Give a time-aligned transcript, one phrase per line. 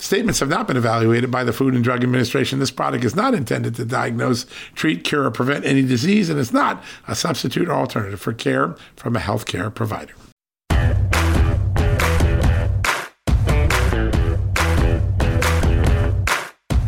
[0.00, 2.58] Statements have not been evaluated by the Food and Drug Administration.
[2.58, 6.54] This product is not intended to diagnose, treat, cure, or prevent any disease, and is
[6.54, 10.14] not a substitute or alternative for care from a healthcare provider.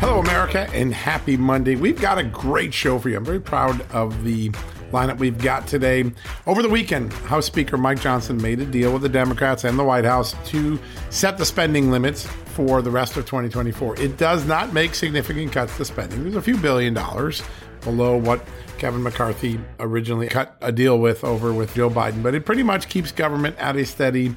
[0.00, 1.77] Hello, America, and happy Monday.
[1.77, 3.19] We've got a great show for you.
[3.19, 4.53] I'm very proud of the
[4.93, 6.11] lineup we've got today.
[6.47, 9.84] Over the weekend, House Speaker Mike Johnson made a deal with the Democrats and the
[9.84, 10.79] White House to
[11.11, 13.99] set the spending limits for the rest of 2024.
[13.99, 16.23] It does not make significant cuts to spending.
[16.23, 17.43] There's a few billion dollars
[17.83, 18.47] below what
[18.79, 22.89] Kevin McCarthy originally cut a deal with over with Joe Biden, but it pretty much
[22.89, 24.37] keeps government at a steady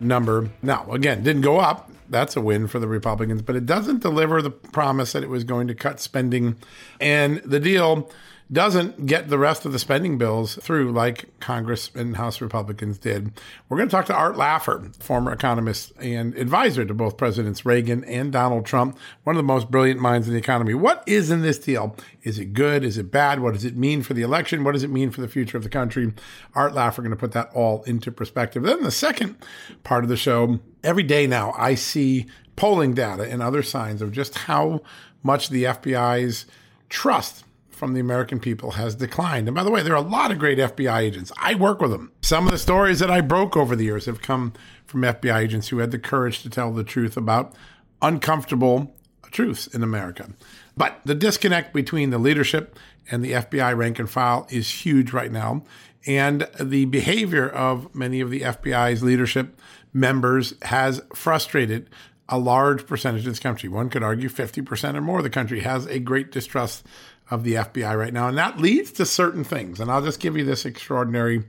[0.00, 0.48] number.
[0.62, 1.90] Now, again, didn't go up.
[2.08, 5.44] That's a win for the Republicans, but it doesn't deliver the promise that it was
[5.44, 6.56] going to cut spending.
[7.00, 8.10] And the deal
[8.52, 13.32] doesn't get the rest of the spending bills through like Congress and House Republicans did.
[13.68, 18.04] We're going to talk to Art Laffer, former economist and advisor to both Presidents Reagan
[18.04, 20.74] and Donald Trump, one of the most brilliant minds in the economy.
[20.74, 21.96] What is in this deal?
[22.22, 22.84] Is it good?
[22.84, 23.40] Is it bad?
[23.40, 24.62] What does it mean for the election?
[24.62, 26.12] What does it mean for the future of the country?
[26.54, 28.62] Art Laffer going to put that all into perspective.
[28.62, 29.36] Then the second
[29.84, 34.12] part of the show, every day now I see polling data and other signs of
[34.12, 34.82] just how
[35.22, 36.44] much the FBI's
[36.90, 37.44] trust
[37.74, 39.48] from the American people has declined.
[39.48, 41.32] And by the way, there are a lot of great FBI agents.
[41.36, 42.12] I work with them.
[42.22, 44.54] Some of the stories that I broke over the years have come
[44.86, 47.54] from FBI agents who had the courage to tell the truth about
[48.00, 48.94] uncomfortable
[49.30, 50.30] truths in America.
[50.76, 52.78] But the disconnect between the leadership
[53.10, 55.64] and the FBI rank and file is huge right now.
[56.06, 59.58] And the behavior of many of the FBI's leadership
[59.92, 61.88] members has frustrated
[62.28, 63.68] a large percentage of this country.
[63.68, 66.86] One could argue 50% or more of the country has a great distrust
[67.30, 68.28] of the FBI right now.
[68.28, 69.80] And that leads to certain things.
[69.80, 71.44] And I'll just give you this extraordinary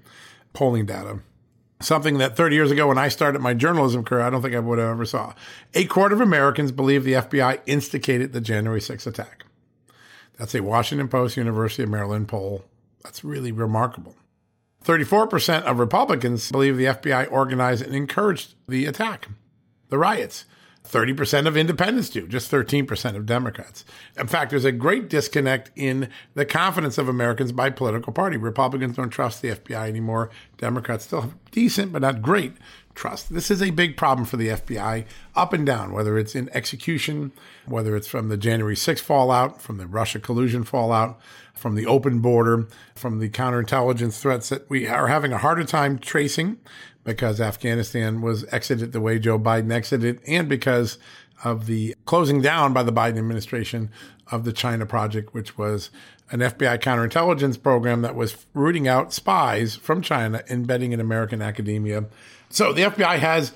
[0.54, 1.20] polling data.
[1.82, 4.60] Something that 30 years ago, when I started my journalism career, I don't think I
[4.60, 5.34] would have ever saw.
[5.74, 9.46] A quarter of Americans believe the FBI instigated the January 6th attack.
[10.38, 12.64] That's a Washington Post, University of Maryland poll.
[13.04, 14.16] That's really remarkable.
[14.86, 19.28] 34% of Republicans believe the FBI organized and encouraged the attack,
[19.90, 20.46] the riots.
[20.88, 23.86] 30% of independents do, just 13% of Democrats.
[24.18, 28.38] In fact, there's a great disconnect in the confidence of Americans by political party.
[28.38, 30.30] Republicans don't trust the FBI anymore.
[30.58, 32.54] Democrats still have decent, but not great
[32.96, 33.34] trust.
[33.34, 37.32] This is a big problem for the FBI, up and down, whether it's in execution,
[37.66, 41.20] whether it's from the January 6th fallout, from the Russia collusion fallout,
[41.54, 46.00] from the open border, from the counterintelligence threats that we are having a harder time
[46.00, 46.58] tracing
[47.04, 50.98] because Afghanistan was exited the way Joe Biden exited, and because
[51.44, 53.92] of the closing down by the Biden administration
[54.32, 55.92] of the China Project, which was
[56.32, 62.06] an FBI counterintelligence program that was rooting out spies from China, embedding in American academia.
[62.50, 63.54] So the FBI has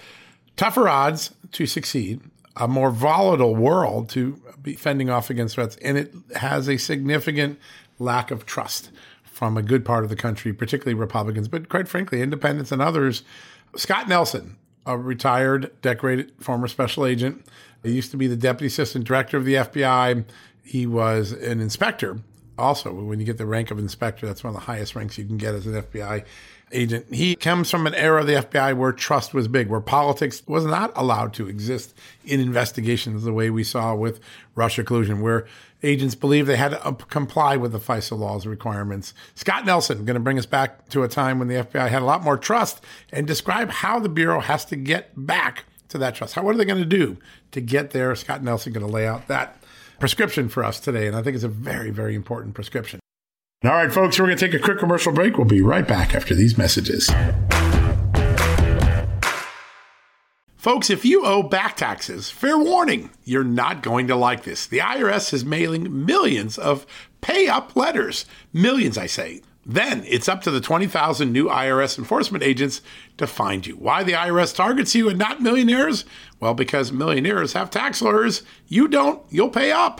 [0.55, 2.21] tougher odds to succeed,
[2.55, 7.59] a more volatile world to be fending off against threats, and it has a significant
[7.97, 8.91] lack of trust
[9.23, 13.23] from a good part of the country, particularly Republicans, but quite frankly, independents and others.
[13.75, 17.45] Scott Nelson, a retired, decorated former special agent,
[17.83, 20.25] he used to be the deputy assistant director of the FBI.
[20.63, 22.19] He was an inspector.
[22.57, 25.23] Also, when you get the rank of inspector, that's one of the highest ranks you
[25.23, 26.25] can get as an FBI
[26.71, 27.13] agent.
[27.13, 30.65] He comes from an era of the FBI where trust was big, where politics was
[30.65, 31.93] not allowed to exist
[32.25, 34.19] in investigations the way we saw with
[34.55, 35.47] Russia collusion, where
[35.83, 39.13] agents believed they had to comply with the FISA laws requirements.
[39.35, 42.05] Scott Nelson going to bring us back to a time when the FBI had a
[42.05, 46.35] lot more trust and describe how the Bureau has to get back to that trust.
[46.35, 47.17] How, what are they going to do
[47.51, 48.13] to get there?
[48.15, 49.57] Scott Nelson going to lay out that
[49.99, 51.07] prescription for us today.
[51.07, 52.98] And I think it's a very, very important prescription.
[53.61, 55.37] All right, folks, we're going to take a quick commercial break.
[55.37, 57.09] We'll be right back after these messages.
[60.55, 64.65] Folks, if you owe back taxes, fair warning, you're not going to like this.
[64.65, 66.85] The IRS is mailing millions of
[67.19, 68.25] pay up letters.
[68.53, 69.41] Millions, I say.
[69.65, 72.79] Then it's up to the 20,000 new IRS enforcement agents
[73.17, 73.75] to find you.
[73.75, 76.05] Why the IRS targets you and not millionaires?
[76.39, 78.41] Well, because millionaires have tax lawyers.
[78.69, 79.99] You don't, you'll pay up,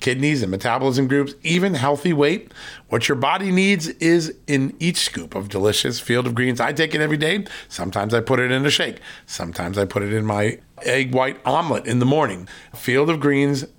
[0.00, 2.52] kidneys, and metabolism groups, even healthy weight.
[2.88, 6.60] What your body needs is in each scoop of delicious field of greens.
[6.60, 7.46] I take it every day.
[7.68, 9.00] Sometimes I put it in a shake.
[9.26, 12.48] Sometimes I put it in my egg white omelet in the morning.
[12.74, 13.64] Field of greens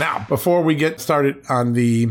[0.00, 2.08] Now, before we get started on the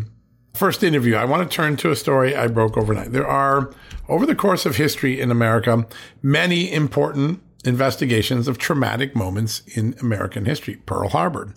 [0.53, 3.13] first interview, I want to turn to a story I broke overnight.
[3.13, 3.73] There are,
[4.07, 5.87] over the course of history in America,
[6.21, 10.75] many important investigations of traumatic moments in American history.
[10.85, 11.51] Pearl Harbor,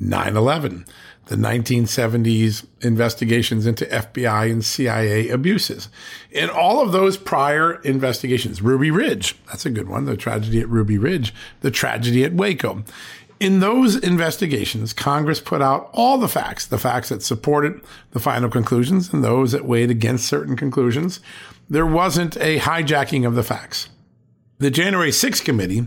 [0.00, 0.86] 9 11,
[1.26, 5.88] the 1970s investigations into FBI and CIA abuses.
[6.32, 10.68] In all of those prior investigations, Ruby Ridge, that's a good one, the tragedy at
[10.68, 12.82] Ruby Ridge, the tragedy at Waco.
[13.38, 18.48] In those investigations, Congress put out all the facts, the facts that supported the final
[18.48, 21.20] conclusions and those that weighed against certain conclusions.
[21.68, 23.90] There wasn't a hijacking of the facts.
[24.58, 25.86] The January 6th committee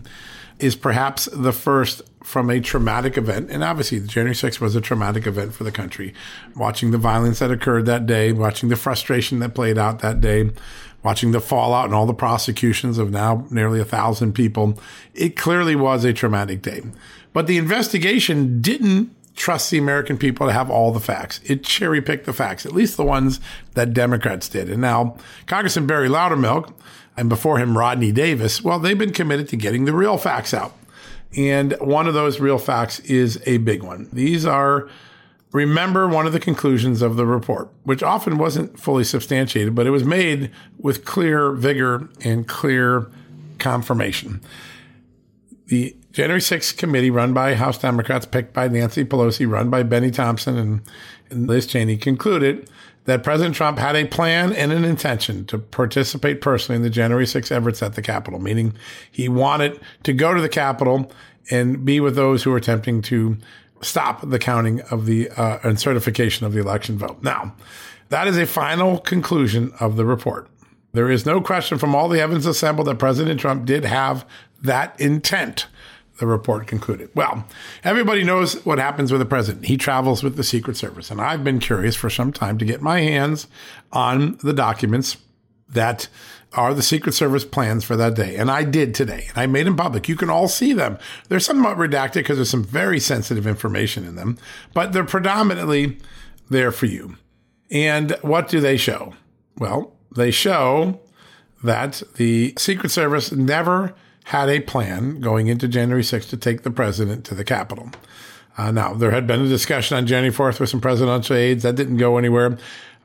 [0.60, 3.50] is perhaps the first from a traumatic event.
[3.50, 6.14] And obviously, January 6th was a traumatic event for the country.
[6.54, 10.50] Watching the violence that occurred that day, watching the frustration that played out that day,
[11.02, 14.78] watching the fallout and all the prosecutions of now nearly a thousand people,
[15.12, 16.82] it clearly was a traumatic day.
[17.32, 21.40] But the investigation didn't trust the American people to have all the facts.
[21.44, 23.40] It cherry picked the facts, at least the ones
[23.74, 24.70] that Democrats did.
[24.70, 26.72] And now Congressman Barry Loudermilk
[27.16, 30.74] and before him Rodney Davis, well, they've been committed to getting the real facts out.
[31.36, 34.08] And one of those real facts is a big one.
[34.12, 34.88] These are,
[35.52, 39.90] remember one of the conclusions of the report, which often wasn't fully substantiated, but it
[39.90, 43.10] was made with clear vigor and clear
[43.58, 44.40] confirmation.
[45.66, 50.10] The January 6th committee, run by House Democrats, picked by Nancy Pelosi, run by Benny
[50.10, 50.80] Thompson and,
[51.30, 52.68] and Liz Cheney, concluded
[53.10, 57.24] that President Trump had a plan and an intention to participate personally in the January
[57.24, 58.72] 6th efforts at the Capitol, meaning
[59.10, 61.10] he wanted to go to the Capitol
[61.50, 63.36] and be with those who were attempting to
[63.82, 67.22] stop the counting of the uh, and certification of the election vote.
[67.22, 67.54] Now,
[68.10, 70.48] that is a final conclusion of the report.
[70.92, 74.26] There is no question from all the evidence assembled that President Trump did have
[74.62, 75.66] that intent
[76.20, 77.10] the report concluded.
[77.14, 77.46] Well,
[77.82, 79.64] everybody knows what happens with the president.
[79.64, 81.10] He travels with the Secret Service.
[81.10, 83.48] And I've been curious for some time to get my hands
[83.90, 85.16] on the documents
[85.70, 86.08] that
[86.52, 88.36] are the Secret Service plans for that day.
[88.36, 89.26] And I did today.
[89.30, 90.08] And I made them public.
[90.08, 90.98] You can all see them.
[91.28, 94.36] They're somewhat redacted because there's some very sensitive information in them,
[94.74, 95.96] but they're predominantly
[96.50, 97.16] there for you.
[97.70, 99.14] And what do they show?
[99.56, 101.00] Well, they show
[101.64, 103.94] that the Secret Service never
[104.30, 107.90] had a plan going into January 6th to take the president to the Capitol.
[108.56, 111.64] Uh, now, there had been a discussion on January 4th with some presidential aides.
[111.64, 112.56] That didn't go anywhere.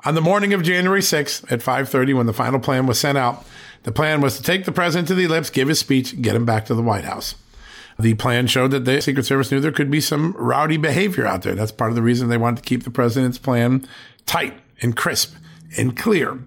[0.03, 3.43] On the morning of January 6th at 5.30, when the final plan was sent out,
[3.81, 6.45] the plan was to take the president to the ellipse, give his speech, get him
[6.45, 7.33] back to the White House.
[7.97, 11.41] The plan showed that the Secret Service knew there could be some rowdy behavior out
[11.41, 11.55] there.
[11.55, 13.87] That's part of the reason they wanted to keep the president's plan
[14.27, 15.33] tight and crisp
[15.75, 16.37] and clear.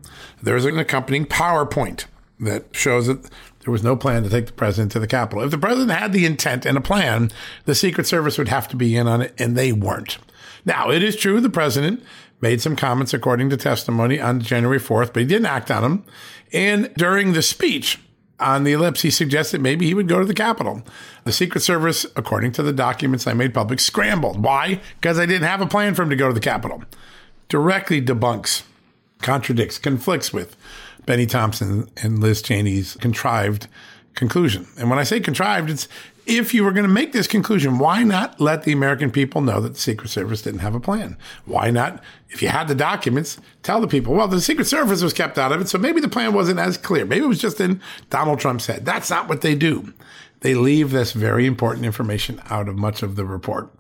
[0.40, 2.04] There's an accompanying PowerPoint
[2.38, 3.28] that shows that
[3.68, 5.44] there was no plan to take the president to the Capitol.
[5.44, 7.30] If the president had the intent and a plan,
[7.66, 10.16] the Secret Service would have to be in on it, and they weren't.
[10.64, 12.02] Now, it is true the president
[12.40, 16.04] made some comments according to testimony on January 4th, but he didn't act on them.
[16.50, 18.00] And during the speech
[18.40, 20.82] on the ellipse, he suggested maybe he would go to the Capitol.
[21.24, 24.42] The Secret Service, according to the documents I made public, scrambled.
[24.42, 24.80] Why?
[24.98, 26.84] Because I didn't have a plan for him to go to the Capitol.
[27.50, 28.62] Directly debunks,
[29.20, 30.56] contradicts, conflicts with
[31.08, 33.66] Benny Thompson and Liz Cheney's contrived
[34.14, 34.68] conclusion.
[34.76, 35.88] And when I say contrived, it's
[36.26, 39.58] if you were going to make this conclusion, why not let the American people know
[39.62, 41.16] that the Secret Service didn't have a plan?
[41.46, 45.14] Why not, if you had the documents, tell the people, well, the Secret Service was
[45.14, 47.06] kept out of it, so maybe the plan wasn't as clear.
[47.06, 48.84] Maybe it was just in Donald Trump's head.
[48.84, 49.94] That's not what they do.
[50.40, 53.72] They leave this very important information out of much of the report.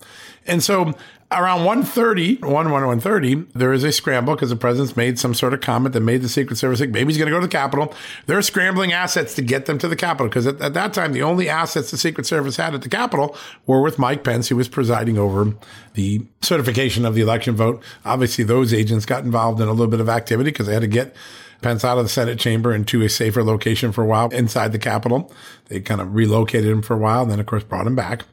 [0.46, 0.94] And so
[1.30, 5.52] around 1.30, 1, 1, 1.30, there is a scramble because the president's made some sort
[5.52, 7.50] of comment that made the Secret Service think maybe he's going to go to the
[7.50, 7.92] Capitol.
[8.26, 11.22] They're scrambling assets to get them to the Capitol because at, at, that time, the
[11.22, 14.68] only assets the Secret Service had at the Capitol were with Mike Pence, who was
[14.68, 15.52] presiding over
[15.94, 17.82] the certification of the election vote.
[18.06, 20.88] Obviously, those agents got involved in a little bit of activity because they had to
[20.88, 21.14] get
[21.60, 24.78] Pence out of the Senate chamber into a safer location for a while inside the
[24.78, 25.30] Capitol.
[25.66, 28.24] They kind of relocated him for a while and then, of course, brought him back.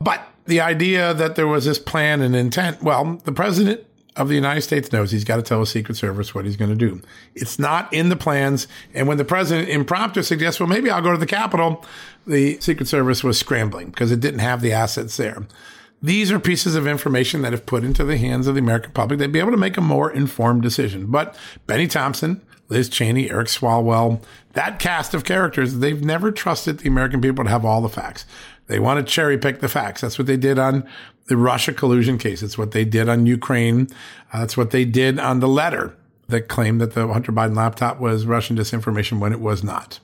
[0.00, 4.34] But the idea that there was this plan and intent, well, the president of the
[4.34, 7.00] United States knows he's got to tell the Secret Service what he's going to do.
[7.34, 8.66] It's not in the plans.
[8.92, 11.84] And when the president impromptu suggests, well, maybe I'll go to the Capitol,
[12.26, 15.46] the Secret Service was scrambling because it didn't have the assets there.
[16.02, 19.18] These are pieces of information that if put into the hands of the American public,
[19.18, 21.06] they'd be able to make a more informed decision.
[21.06, 24.20] But Benny Thompson, Liz Cheney, Eric Swalwell,
[24.54, 28.26] that cast of characters, they've never trusted the American people to have all the facts.
[28.66, 30.00] They want to cherry pick the facts.
[30.00, 30.86] That's what they did on
[31.26, 32.42] the Russia collusion case.
[32.42, 33.88] It's what they did on Ukraine.
[34.32, 35.96] Uh, that's what they did on the letter
[36.28, 40.00] that claimed that the Hunter Biden laptop was Russian disinformation when it was not.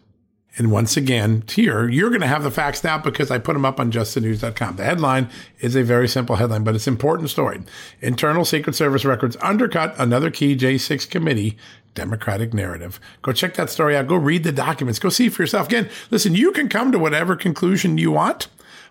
[0.56, 3.64] And once again, here, you're going to have the facts now because I put them
[3.64, 4.74] up on justthenews.com.
[4.74, 5.28] The headline
[5.60, 7.60] is a very simple headline, but it's an important story.
[8.00, 11.56] Internal Secret Service records undercut another key J6 committee
[11.98, 13.00] Democratic narrative.
[13.22, 14.06] Go check that story out.
[14.06, 15.00] Go read the documents.
[15.00, 15.66] Go see for yourself.
[15.66, 18.46] Again, listen, you can come to whatever conclusion you want,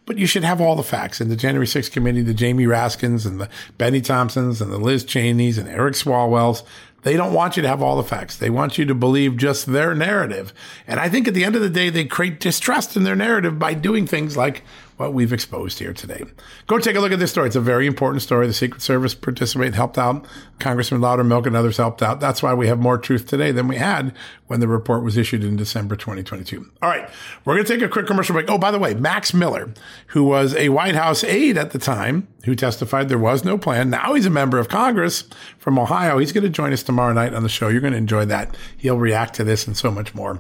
[0.05, 1.21] but you should have all the facts.
[1.21, 5.05] And the January 6th committee, the Jamie Raskins and the Benny Thompsons and the Liz
[5.05, 6.63] Cheneys and Eric Swalwells,
[7.03, 8.35] they don't want you to have all the facts.
[8.35, 10.53] They want you to believe just their narrative.
[10.85, 13.57] And I think at the end of the day, they create distrust in their narrative
[13.57, 14.63] by doing things like
[14.97, 16.23] what we've exposed here today.
[16.65, 17.47] Go take a look at this story.
[17.47, 18.47] It's a very important story.
[18.47, 20.25] The Secret Service participated, helped out.
[20.59, 22.19] Congressman Loudermilk and others helped out.
[22.19, 24.13] That's why we have more truth today than we had
[24.47, 26.69] when the report was issued in December 2022.
[26.81, 27.09] All right.
[27.45, 28.49] We're going to take a quick commercial break.
[28.49, 29.73] Oh, by the way, Max Miller,
[30.07, 33.89] who was a White House aide at the time, who testified there was no plan.
[33.89, 35.25] Now he's a member of Congress
[35.57, 36.17] from Ohio.
[36.17, 37.67] He's going to join us tomorrow night on the show.
[37.67, 38.55] You're going to enjoy that.
[38.77, 40.39] He'll react to this and so much more.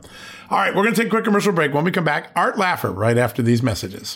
[0.49, 0.73] All right.
[0.73, 1.73] We're going to take a quick commercial break.
[1.73, 4.15] When we come back, Art Laffer right after these messages.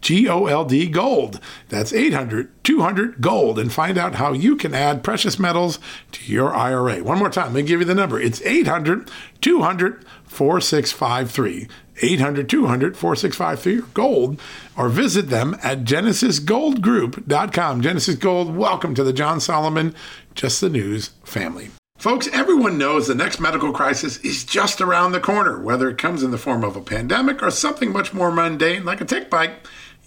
[0.00, 1.40] GOLD Gold.
[1.68, 5.78] That's 800 200 Gold and find out how you can add precious metals
[6.12, 7.02] to your IRA.
[7.02, 8.20] One more time, let me give you the number.
[8.20, 11.68] It's 800 200 4653.
[12.00, 14.40] 800 200 4653 gold
[14.76, 17.80] or visit them at genesisgoldgroup.com.
[17.80, 19.94] Genesis Gold, welcome to the John Solomon
[20.34, 21.70] Just the News family.
[21.98, 26.22] Folks, everyone knows the next medical crisis is just around the corner, whether it comes
[26.22, 29.66] in the form of a pandemic or something much more mundane like a tick bite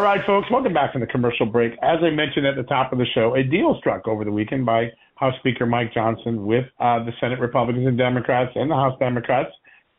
[0.00, 1.72] All right, folks, welcome back from the commercial break.
[1.82, 4.64] As I mentioned at the top of the show, a deal struck over the weekend
[4.64, 8.98] by House Speaker Mike Johnson with uh, the Senate Republicans and Democrats and the House
[8.98, 9.50] Democrats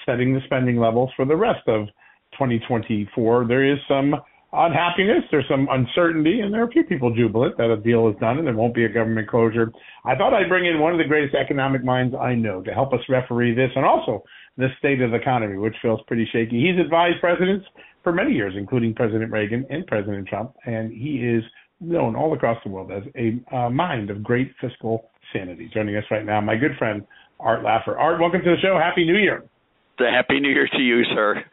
[0.03, 1.85] setting the spending levels for the rest of
[2.31, 3.45] 2024.
[3.47, 4.15] There is some
[4.51, 8.15] unhappiness, there's some uncertainty, and there are a few people jubilant that a deal is
[8.19, 9.71] done and there won't be a government closure.
[10.03, 12.91] I thought I'd bring in one of the greatest economic minds I know to help
[12.93, 14.23] us referee this and also
[14.57, 16.59] the state of the economy, which feels pretty shaky.
[16.59, 17.67] He's advised presidents
[18.03, 21.43] for many years, including President Reagan and President Trump, and he is
[21.79, 25.69] known all across the world as a uh, mind of great fiscal sanity.
[25.73, 27.05] Joining us right now, my good friend
[27.39, 27.97] Art Laffer.
[27.97, 28.77] Art, welcome to the show.
[28.81, 29.43] Happy New Year.
[29.97, 31.43] The Happy New Year to you, sir.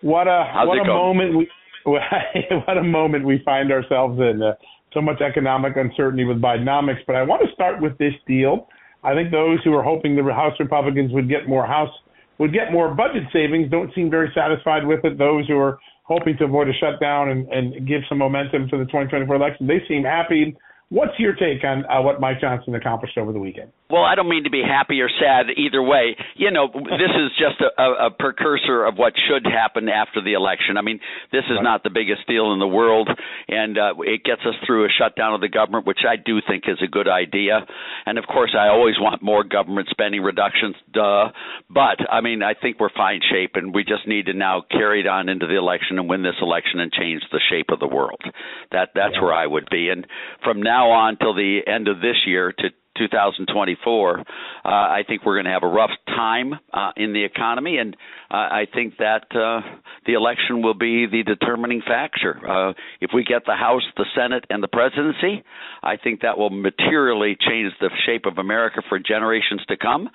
[0.00, 1.16] What a How's what a going?
[1.16, 1.48] moment we
[1.84, 4.42] what a moment we find ourselves in.
[4.42, 4.54] Uh,
[4.92, 8.68] so much economic uncertainty with Bidenomics, but I want to start with this deal.
[9.04, 11.90] I think those who are hoping the House Republicans would get more House
[12.38, 15.18] would get more budget savings don't seem very satisfied with it.
[15.18, 18.84] Those who are hoping to avoid a shutdown and, and give some momentum to the
[18.84, 20.56] 2024 election, they seem happy.
[20.88, 23.72] What's your take on uh, what Mike Johnson accomplished over the weekend?
[23.90, 26.16] Well, I don't mean to be happy or sad either way.
[26.36, 30.76] You know, this is just a, a precursor of what should happen after the election.
[30.76, 31.62] I mean, this is right.
[31.62, 33.08] not the biggest deal in the world,
[33.48, 36.64] and uh, it gets us through a shutdown of the government, which I do think
[36.68, 37.66] is a good idea.
[38.06, 41.30] And of course, I always want more government spending reductions, duh.
[41.70, 45.00] But I mean, I think we're fine shape, and we just need to now carry
[45.00, 47.88] it on into the election and win this election and change the shape of the
[47.88, 48.22] world.
[48.70, 49.22] That that's yeah.
[49.22, 49.90] where I would be.
[49.90, 50.06] And
[50.42, 54.22] from now now on till the end of this year to 2024, uh,
[54.64, 57.94] I think we're going to have a rough time uh, in the economy, and
[58.30, 59.60] uh, I think that uh,
[60.06, 62.40] the election will be the determining factor.
[62.46, 65.44] Uh, if we get the House, the Senate, and the presidency,
[65.82, 70.08] I think that will materially change the shape of America for generations to come.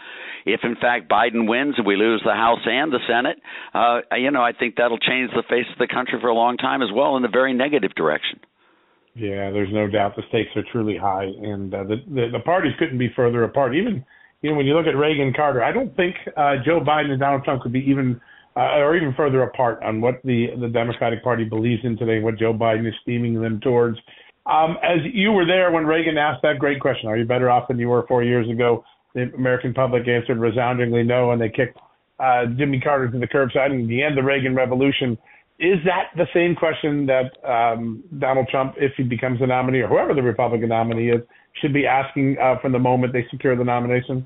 [0.46, 3.38] If in fact Biden wins and we lose the House and the Senate,
[3.74, 6.58] uh, you know, I think that'll change the face of the country for a long
[6.58, 8.40] time as well in a very negative direction.
[9.16, 12.72] Yeah, there's no doubt the stakes are truly high, and uh, the, the the parties
[12.80, 13.76] couldn't be further apart.
[13.76, 14.06] Even
[14.42, 17.20] you know when you look at Reagan Carter, I don't think uh, Joe Biden and
[17.20, 18.22] Donald Trump could be even
[18.56, 22.38] uh, or even further apart on what the the Democratic Party believes in today, what
[22.40, 23.98] Joe Biden is steaming them towards.
[24.46, 27.68] Um, as you were there when Reagan asked that great question, are you better off
[27.68, 28.84] than you were four years ago?
[29.14, 31.78] The American public answered resoundingly no, and they kicked
[32.20, 33.72] uh, Jimmy Carter to the curbside.
[33.72, 35.18] And the end, the Reagan Revolution
[35.62, 39.88] is that the same question that um, Donald Trump, if he becomes the nominee or
[39.88, 41.22] whoever the Republican nominee is,
[41.62, 44.26] should be asking uh, from the moment they secure the nomination?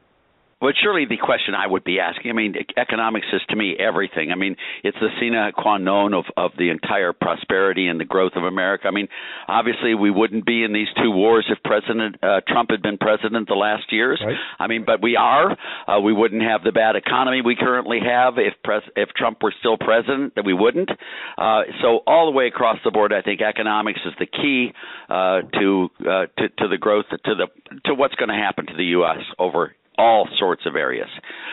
[0.61, 2.31] Well, surely the question I would be asking.
[2.31, 4.31] I mean, economics is to me everything.
[4.31, 8.31] I mean, it's the sine qua non of of the entire prosperity and the growth
[8.37, 8.87] of America.
[8.87, 9.09] I mean,
[9.49, 13.49] obviously we wouldn't be in these two wars if President uh, Trump had been president
[13.49, 14.21] the last years.
[14.25, 14.37] Right.
[14.57, 15.57] I mean, but we are.
[15.87, 19.53] Uh, we wouldn't have the bad economy we currently have if pres- if Trump were
[19.59, 20.35] still president.
[20.35, 20.89] That we wouldn't.
[21.37, 24.71] Uh, so all the way across the board, I think economics is the key
[25.09, 27.47] uh, to, uh, to to the growth to the
[27.85, 29.19] to what's going to happen to the U.S.
[29.37, 31.09] over all sorts of areas.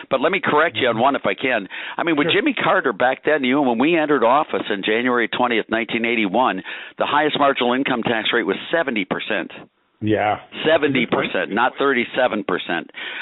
[0.09, 1.01] But let me correct you on mm-hmm.
[1.01, 1.67] one if I can.
[1.97, 2.41] I mean, with sure.
[2.41, 6.63] Jimmy Carter back then, you know, when we entered office in January 20th, 1981,
[6.97, 9.05] the highest marginal income tax rate was 70%.
[10.03, 10.39] Yeah.
[10.67, 12.43] 70%, not 37%.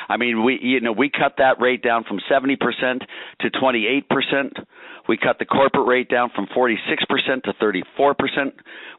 [0.10, 2.57] I mean, we you know, we cut that rate down from 70%
[3.41, 4.65] to 28%.
[5.12, 6.78] We cut the corporate rate down from 46%
[7.43, 8.54] to 34%.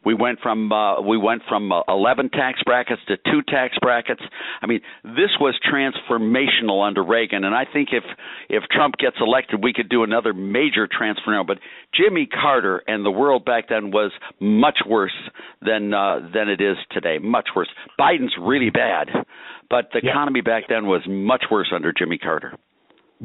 [0.05, 4.21] We went from uh, we went from uh, 11 tax brackets to two tax brackets.
[4.61, 8.03] I mean, this was transformational under Reagan, and I think if
[8.47, 11.43] if Trump gets elected, we could do another major transfer now.
[11.43, 11.57] But
[11.95, 15.17] Jimmy Carter and the world back then was much worse
[15.63, 17.17] than uh, than it is today.
[17.17, 17.69] Much worse.
[17.99, 19.07] Biden's really bad,
[19.67, 20.11] but the yeah.
[20.11, 22.55] economy back then was much worse under Jimmy Carter.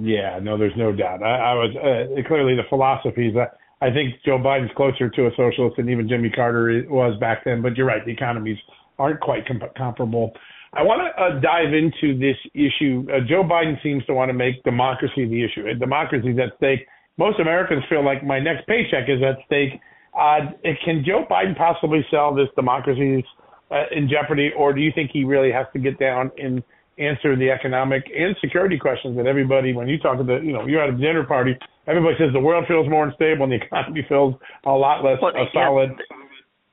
[0.00, 1.24] Yeah, no, there's no doubt.
[1.24, 3.34] I, I was uh, clearly the philosophies.
[3.34, 3.46] Uh,
[3.80, 7.62] I think Joe Biden's closer to a socialist than even Jimmy Carter was back then.
[7.62, 8.58] But you're right, the economies
[8.98, 10.32] aren't quite com- comparable.
[10.72, 13.06] I want to uh, dive into this issue.
[13.10, 15.68] Uh, Joe Biden seems to want to make democracy the issue.
[15.68, 16.86] And democracy is at stake.
[17.16, 19.80] Most Americans feel like my next paycheck is at stake.
[20.14, 20.52] Uh,
[20.84, 23.24] can Joe Biden possibly sell this democracy
[23.72, 26.62] uh, in jeopardy, or do you think he really has to get down and
[26.98, 30.66] answer the economic and security questions that everybody, when you talk to the, you know,
[30.66, 31.56] you're at a dinner party,
[31.86, 34.34] everybody says the world feels more unstable and the economy feels
[34.64, 35.90] a lot less well, solid.
[36.10, 36.17] Yeah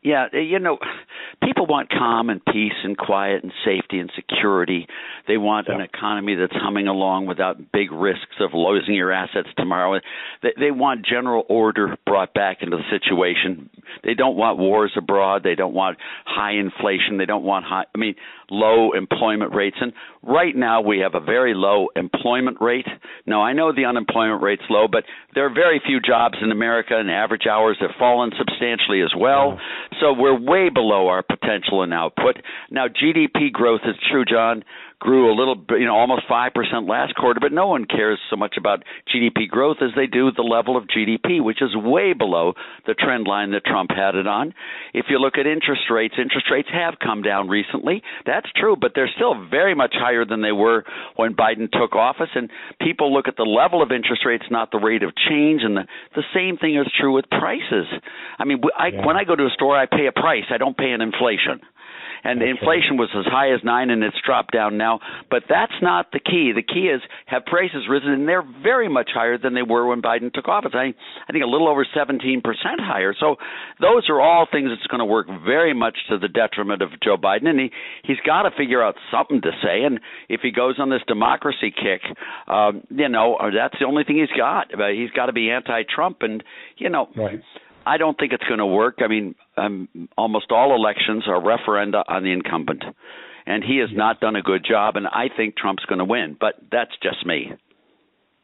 [0.06, 0.78] yeah, eh, you know,
[1.44, 4.88] people want calm and peace and quiet and safety and security.
[5.28, 5.76] They want yeah.
[5.76, 10.00] an economy that's humming along without big risks of losing your assets tomorrow.
[10.44, 13.72] They, they want general order brought back into the situation.
[14.04, 15.42] They don't want wars abroad.
[15.44, 17.18] They don't want high inflation.
[17.18, 18.16] They don't want high, I mean,
[18.52, 19.78] low employment rates.
[19.82, 22.88] And right now we have a very low employment rate.
[23.26, 26.94] Now, I know the unemployment rate's low, but there are very few jobs in America
[26.96, 29.58] and average hours have fallen substantially as well.
[29.58, 29.95] Yeah.
[30.00, 32.38] So we're way below our potential in output.
[32.70, 34.64] Now, GDP growth is true, John,
[35.00, 36.52] grew a little bit, you know, almost 5%
[36.88, 40.42] last quarter, but no one cares so much about GDP growth as they do the
[40.42, 42.54] level of GDP, which is way below
[42.88, 44.54] the trend line that Trump had it on.
[44.94, 48.02] If you look at interest rates, interest rates have come down recently.
[48.26, 50.84] That's true, but they're still very much higher than they were
[51.16, 52.30] when Biden took office.
[52.36, 52.50] And
[52.82, 55.62] people look at the level of interest rates, not the rate of change.
[55.64, 57.88] And the, the same thing is true with prices.
[58.40, 59.06] I mean, I, yeah.
[59.06, 61.62] when I go to a store, I pay a price, I don't pay an inflation
[62.26, 62.50] and okay.
[62.50, 65.00] inflation was as high as nine, and it's dropped down now.
[65.30, 66.52] But that's not the key.
[66.54, 70.02] The key is have prices risen, and they're very much higher than they were when
[70.02, 70.72] Biden took office.
[70.74, 70.94] I
[71.28, 73.14] I think a little over 17 percent higher.
[73.18, 73.36] So
[73.80, 77.18] those are all things that's going to work very much to the detriment of Joe
[77.18, 77.72] Biden, and he
[78.04, 79.84] he's got to figure out something to say.
[79.86, 82.02] And if he goes on this democracy kick,
[82.48, 84.68] um, you know, that's the only thing he's got.
[84.92, 86.44] He's got to be anti-Trump, and
[86.78, 87.08] you know.
[87.16, 87.42] Right
[87.86, 88.96] I don't think it's going to work.
[89.00, 92.84] I mean, um, almost all elections are referenda on the incumbent,
[93.46, 94.96] and he has not done a good job.
[94.96, 97.52] And I think Trump's going to win, but that's just me.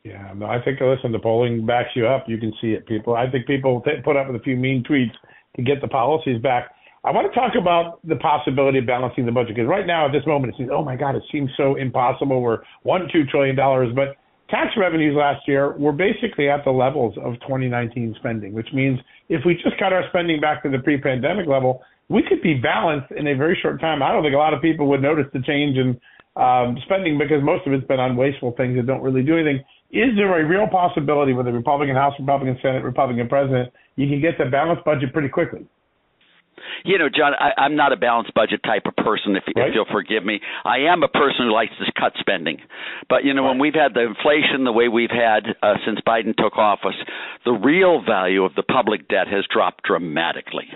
[0.03, 2.25] Yeah, no, I think listen, the polling backs you up.
[2.27, 3.15] You can see it, people.
[3.15, 5.13] I think people t- put up with a few mean tweets
[5.55, 6.71] to get the policies back.
[7.03, 10.11] I want to talk about the possibility of balancing the budget because right now, at
[10.11, 12.41] this moment, it seems, oh my God, it seems so impossible.
[12.41, 14.17] We're one, two trillion dollars, but
[14.51, 19.41] tax revenues last year were basically at the levels of 2019 spending, which means if
[19.45, 23.27] we just cut our spending back to the pre-pandemic level, we could be balanced in
[23.27, 24.03] a very short time.
[24.03, 25.99] I don't think a lot of people would notice the change in
[26.35, 29.63] um, spending because most of it's been on wasteful things that don't really do anything.
[29.91, 34.21] Is there a real possibility with a Republican House, Republican Senate, Republican president, you can
[34.21, 35.65] get the balanced budget pretty quickly?
[36.85, 39.35] You know, John, I, I'm not a balanced budget type of person.
[39.35, 39.69] If, right.
[39.69, 42.57] if you'll forgive me, I am a person who likes to cut spending.
[43.09, 43.49] But you know, right.
[43.49, 46.95] when we've had the inflation the way we've had uh, since Biden took office,
[47.45, 50.67] the real value of the public debt has dropped dramatically.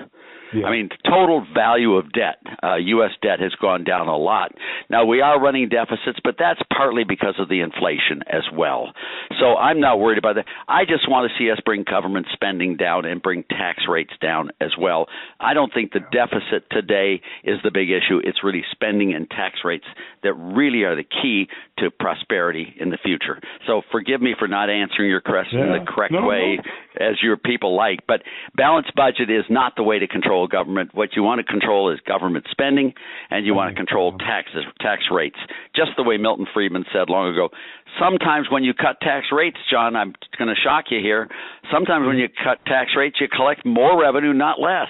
[0.55, 0.67] Yeah.
[0.67, 3.11] I mean, total value of debt, uh, U.S.
[3.21, 4.53] debt has gone down a lot.
[4.89, 8.93] Now we are running deficits, but that's partly because of the inflation as well.
[9.39, 10.45] So I'm not worried about that.
[10.67, 14.51] I just want to see us bring government spending down and bring tax rates down
[14.61, 15.07] as well.
[15.39, 18.19] I don't think the deficit today is the big issue.
[18.23, 19.85] It's really spending and tax rates
[20.23, 21.47] that really are the key
[21.79, 23.41] to prosperity in the future.
[23.67, 25.75] So forgive me for not answering your question yeah.
[25.77, 26.71] in the correct no, way no.
[26.99, 28.21] As your people like, but
[28.55, 30.93] balanced budget is not the way to control government.
[30.93, 32.93] What you want to control is government spending,
[33.29, 34.27] and you want to control mm-hmm.
[34.27, 35.37] taxes, tax rates.
[35.75, 37.49] Just the way Milton Friedman said long ago.
[37.99, 41.29] Sometimes when you cut tax rates, John, I'm going to shock you here.
[41.71, 44.89] Sometimes when you cut tax rates, you collect more revenue, not less.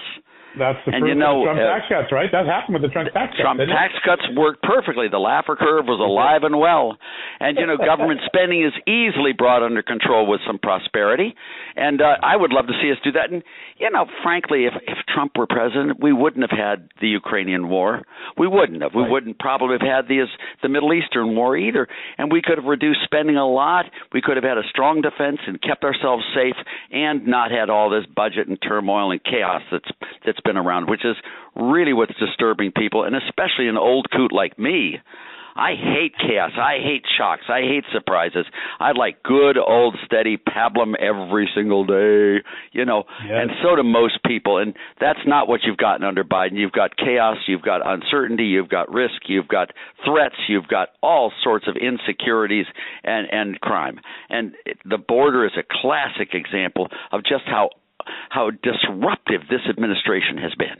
[0.58, 2.32] That's the and you know, Trump uh, tax cuts, right?
[2.32, 3.44] That happened with the Trump tax cuts.
[3.44, 4.02] Trump tax it?
[4.04, 5.08] cuts worked perfectly.
[5.08, 6.96] The Laffer curve was alive and well.
[7.40, 11.36] And you know, government spending is easily brought under control with some prosperity.
[11.76, 13.28] And uh, I would love to see us do that.
[13.30, 13.44] And
[13.76, 18.02] you know, frankly, if if Trump were president, we wouldn't have had the Ukrainian war.
[18.38, 18.96] We wouldn't have.
[18.96, 19.10] We right.
[19.12, 20.24] wouldn't probably have had the
[20.62, 21.86] the Middle Eastern war either.
[22.16, 23.84] And we could have reduced spending a lot.
[24.12, 26.56] We could have had a strong defense and kept ourselves safe,
[26.90, 29.90] and not had all this budget and turmoil and chaos that's
[30.24, 31.16] that's been around, which is
[31.56, 34.98] really what's disturbing people, and especially an old coot like me.
[35.56, 36.52] I hate chaos.
[36.56, 37.44] I hate shocks.
[37.48, 38.44] I hate surprises.
[38.78, 43.04] I like good old steady pablum every single day, you know.
[43.24, 43.38] Yes.
[43.40, 44.58] And so do most people.
[44.58, 46.58] And that's not what you've gotten under Biden.
[46.58, 49.70] You've got chaos, you've got uncertainty, you've got risk, you've got
[50.04, 52.66] threats, you've got all sorts of insecurities
[53.02, 53.98] and and crime.
[54.28, 54.54] And
[54.84, 57.70] the border is a classic example of just how
[58.30, 60.78] how disruptive this administration has been.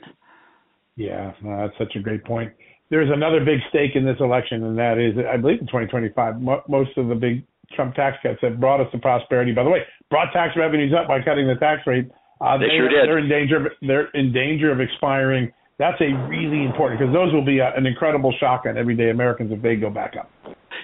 [0.97, 2.53] Yeah, no, that's such a great point.
[2.89, 6.97] There's another big stake in this election, and that is, I believe, in 2025, most
[6.97, 9.53] of the big Trump tax cuts have brought us to prosperity.
[9.53, 12.09] By the way, brought tax revenues up by cutting the tax rate.
[12.41, 13.09] Uh, they, they sure did.
[13.09, 13.67] They're in danger.
[13.67, 15.53] Of, they're in danger of expiring.
[15.79, 19.53] That's a really important because those will be a, an incredible shock on everyday Americans
[19.53, 20.31] if they go back up.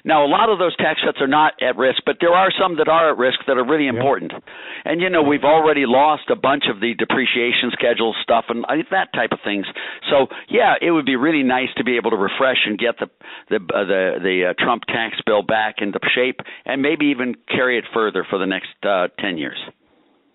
[0.05, 2.77] Now, a lot of those tax cuts are not at risk, but there are some
[2.79, 4.33] that are at risk that are really important.
[4.33, 4.43] Yep.
[4.85, 9.13] And you know, we've already lost a bunch of the depreciation schedule stuff and that
[9.15, 9.65] type of things.
[10.11, 13.07] So, yeah, it would be really nice to be able to refresh and get the
[13.49, 17.79] the uh, the, the uh, Trump tax bill back into shape, and maybe even carry
[17.79, 19.59] it further for the next uh, ten years.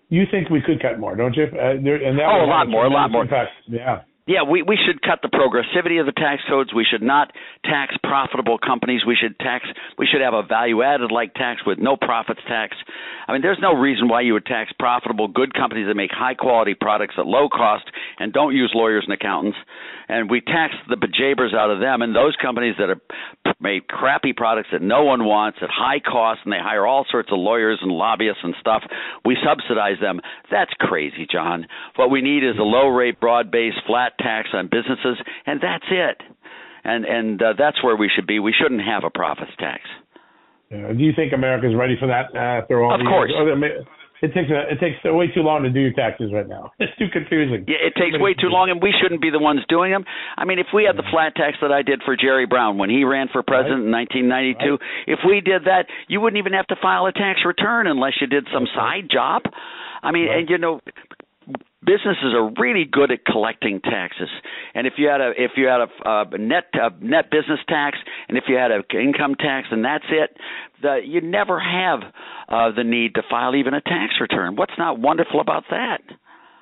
[0.08, 1.44] You think we could cut more, don't you?
[1.44, 3.24] Uh, there, and that oh, a lot more, a lot more.
[3.24, 3.50] Impact.
[3.66, 6.68] Yeah yeah, we, we should cut the progressivity of the tax codes.
[6.74, 7.32] We should not
[7.64, 9.00] tax profitable companies.
[9.06, 9.64] We should tax
[9.96, 12.76] we should have a value added like tax with no profits tax.
[13.26, 16.34] I mean, there's no reason why you would tax profitable good companies that make high
[16.34, 17.84] quality products at low cost
[18.18, 19.56] and don't use lawyers and accountants.
[20.08, 23.00] And we tax the bejabers out of them and those companies that are
[23.60, 27.28] made crappy products that no one wants at high cost and they hire all sorts
[27.30, 28.82] of lawyers and lobbyists and stuff.
[29.24, 30.20] We subsidize them.
[30.50, 31.66] That's crazy, John.
[31.96, 35.86] What we need is a low rate, broad based, flat tax on businesses, and that's
[35.90, 36.22] it.
[36.84, 38.38] And and uh, that's where we should be.
[38.38, 39.82] We shouldn't have a profits tax.
[40.70, 42.94] do you think America's ready for that uh, after all?
[42.94, 43.30] Of course.
[43.30, 43.84] Years?
[44.20, 46.72] It takes a, it takes way too long to do your taxes right now.
[46.88, 47.64] It's too confusing.
[47.68, 50.04] Yeah, it takes way too long, and we shouldn't be the ones doing them.
[50.36, 51.10] I mean, if we had the mm-hmm.
[51.10, 54.08] flat tax that I did for Jerry Brown when he ran for president right.
[54.08, 54.26] in
[54.56, 54.80] 1992, right.
[55.06, 58.26] if we did that, you wouldn't even have to file a tax return unless you
[58.26, 59.42] did some side job.
[60.02, 60.38] I mean, right.
[60.40, 60.80] and you know,
[61.84, 64.28] businesses are really good at collecting taxes.
[64.74, 65.88] And if you had a if you had a,
[66.34, 70.04] a net a net business tax, and if you had an income tax, and that's
[70.10, 70.36] it,
[70.82, 72.00] the, you never have
[72.48, 74.56] uh, the need to file even a tax return.
[74.56, 76.00] What's not wonderful about that?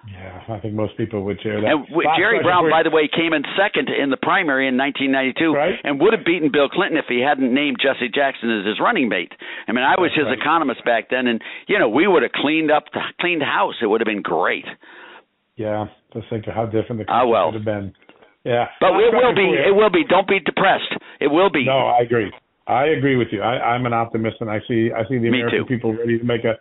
[0.07, 1.67] Yeah, I think most people would share that.
[1.67, 5.75] And Jerry Brown, by the way, came in second in the primary in 1992, right.
[5.83, 9.09] and would have beaten Bill Clinton if he hadn't named Jesse Jackson as his running
[9.09, 9.33] mate.
[9.67, 10.39] I mean, I was That's his right.
[10.39, 13.75] economist back then, and you know, we would have cleaned up, the, cleaned house.
[13.83, 14.67] It would have been great.
[15.57, 17.47] Yeah, just think of how different the ah, country well.
[17.51, 17.95] would have been.
[18.47, 19.49] Yeah, but it will be.
[19.59, 20.05] It will be.
[20.07, 20.95] Don't be depressed.
[21.19, 21.67] It will be.
[21.67, 22.31] No, I agree.
[22.69, 23.43] I agree with you.
[23.43, 26.25] I, I'm an optimist, and I see I see the Me American people ready to
[26.25, 26.55] make a.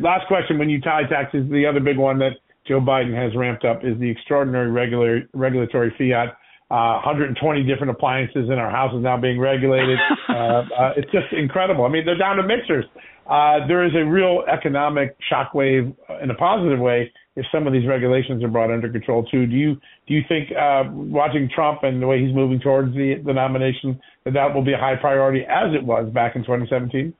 [0.00, 3.64] Last question: When you tie taxes, the other big one that Joe Biden has ramped
[3.64, 6.36] up is the extraordinary regular, regulatory fiat.
[6.70, 9.98] Uh, 120 different appliances in our houses now being regulated.
[10.30, 11.84] uh, uh, it's just incredible.
[11.84, 12.86] I mean, they're down to mixers.
[13.28, 17.86] Uh, there is a real economic shockwave in a positive way if some of these
[17.86, 19.46] regulations are brought under control too.
[19.46, 19.74] Do you
[20.06, 24.00] do you think uh, watching Trump and the way he's moving towards the the nomination
[24.24, 27.14] that that will be a high priority as it was back in 2017?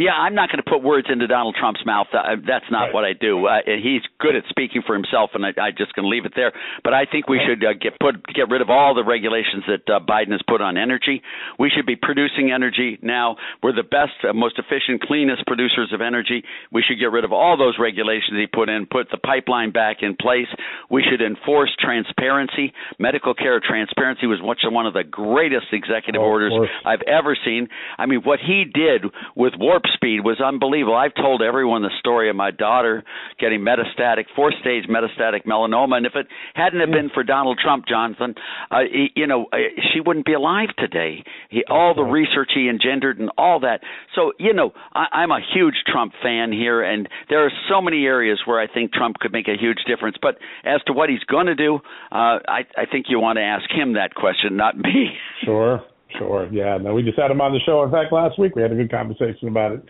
[0.00, 2.06] Yeah, I'm not going to put words into Donald Trump's mouth.
[2.08, 2.94] That's not right.
[2.94, 3.44] what I do.
[3.44, 6.32] Uh, he's good at speaking for himself, and I, I'm just going to leave it
[6.34, 6.56] there.
[6.82, 9.84] But I think we should uh, get put get rid of all the regulations that
[9.92, 11.20] uh, Biden has put on energy.
[11.58, 13.36] We should be producing energy now.
[13.62, 16.44] We're the best, uh, most efficient, cleanest producers of energy.
[16.72, 18.86] We should get rid of all those regulations he put in.
[18.86, 20.48] Put the pipeline back in place.
[20.88, 22.72] We should enforce transparency.
[22.98, 27.68] Medical care transparency was one of the greatest executive oh, orders I've ever seen.
[27.98, 29.04] I mean, what he did
[29.36, 30.96] with warp speed was unbelievable.
[30.96, 33.04] I've told everyone the story of my daughter
[33.38, 37.86] getting metastatic, fourth stage metastatic melanoma, and if it hadn't have been for Donald Trump,
[37.86, 38.34] Jonathan,
[38.70, 39.56] uh, he, you know, uh,
[39.92, 41.24] she wouldn't be alive today.
[41.48, 43.80] He, all the research he engendered and all that.
[44.14, 48.04] So, you know, I, I'm a huge Trump fan here, and there are so many
[48.04, 50.16] areas where I think Trump could make a huge difference.
[50.20, 51.76] But as to what he's going to do,
[52.12, 55.10] uh, I, I think you want to ask him that question, not me.
[55.44, 55.82] Sure.
[56.18, 56.48] Sure.
[56.52, 56.78] Yeah.
[56.78, 57.82] No, we just had him on the show.
[57.84, 59.82] In fact, last week we had a good conversation about it.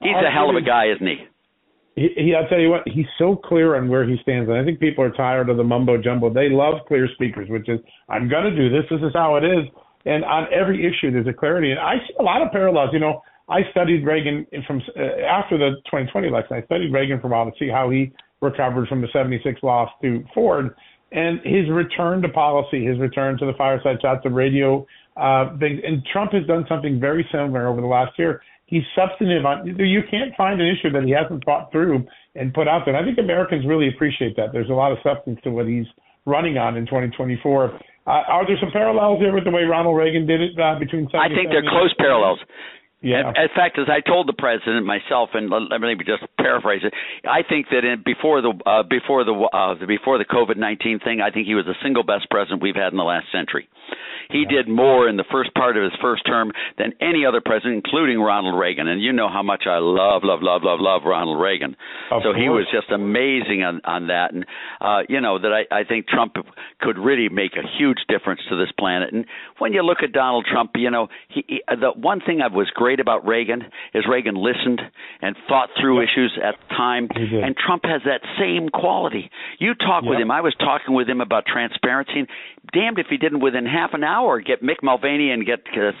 [0.00, 1.16] He's a hell of a guy, isn't he?
[1.94, 4.48] He, he, I'll tell you what, he's so clear on where he stands.
[4.48, 6.32] And I think people are tired of the mumbo jumbo.
[6.32, 8.84] They love clear speakers, which is, I'm going to do this.
[8.90, 9.66] This is how it is.
[10.04, 11.72] And on every issue, there's a clarity.
[11.72, 12.90] And I see a lot of parallels.
[12.92, 16.56] You know, I studied Reagan from uh, after the 2020 election.
[16.56, 19.90] I studied Reagan for a while to see how he recovered from the 76 loss
[20.02, 20.74] to Ford
[21.10, 24.86] and his return to policy, his return to the fireside chats, the radio
[25.18, 25.80] uh, things.
[25.84, 28.42] And Trump has done something very similar over the last year.
[28.66, 29.66] He's substantive on.
[29.66, 32.94] You can't find an issue that he hasn't thought through and put out there.
[32.94, 34.52] And I think Americans really appreciate that.
[34.52, 35.86] There's a lot of substance to what he's
[36.26, 37.64] running on in 2024.
[37.64, 41.08] Uh, are there some parallels here with the way Ronald Reagan did it uh, between?
[41.16, 42.38] I think they're close parallels.
[43.00, 43.28] Yeah.
[43.28, 46.92] In, fact, as I told the president myself, and let me just paraphrase it,
[47.24, 51.20] I think that in, before the uh, before the uh, before the COVID nineteen thing,
[51.20, 53.68] I think he was the single best president we've had in the last century.
[54.30, 54.62] He yeah.
[54.62, 58.20] did more in the first part of his first term than any other president, including
[58.20, 58.86] Ronald Reagan.
[58.86, 61.76] And you know how much I love, love, love, love, love Ronald Reagan.
[62.10, 62.36] Of so course.
[62.36, 64.44] he was just amazing on on that, and
[64.80, 66.34] uh, you know that I, I think Trump
[66.80, 69.14] could really make a huge difference to this planet.
[69.14, 69.24] And
[69.58, 72.68] when you look at Donald Trump, you know he, he the one thing I was
[72.74, 73.62] great about Reagan
[73.94, 74.80] is Reagan listened
[75.20, 76.08] and thought through yep.
[76.08, 79.30] issues at the time, and Trump has that same quality.
[79.58, 80.10] You talk yep.
[80.10, 80.30] with him.
[80.30, 82.26] I was talking with him about transparency.
[82.72, 85.92] Damned if he didn't within half an hour get Mick Mulvaney and get uh,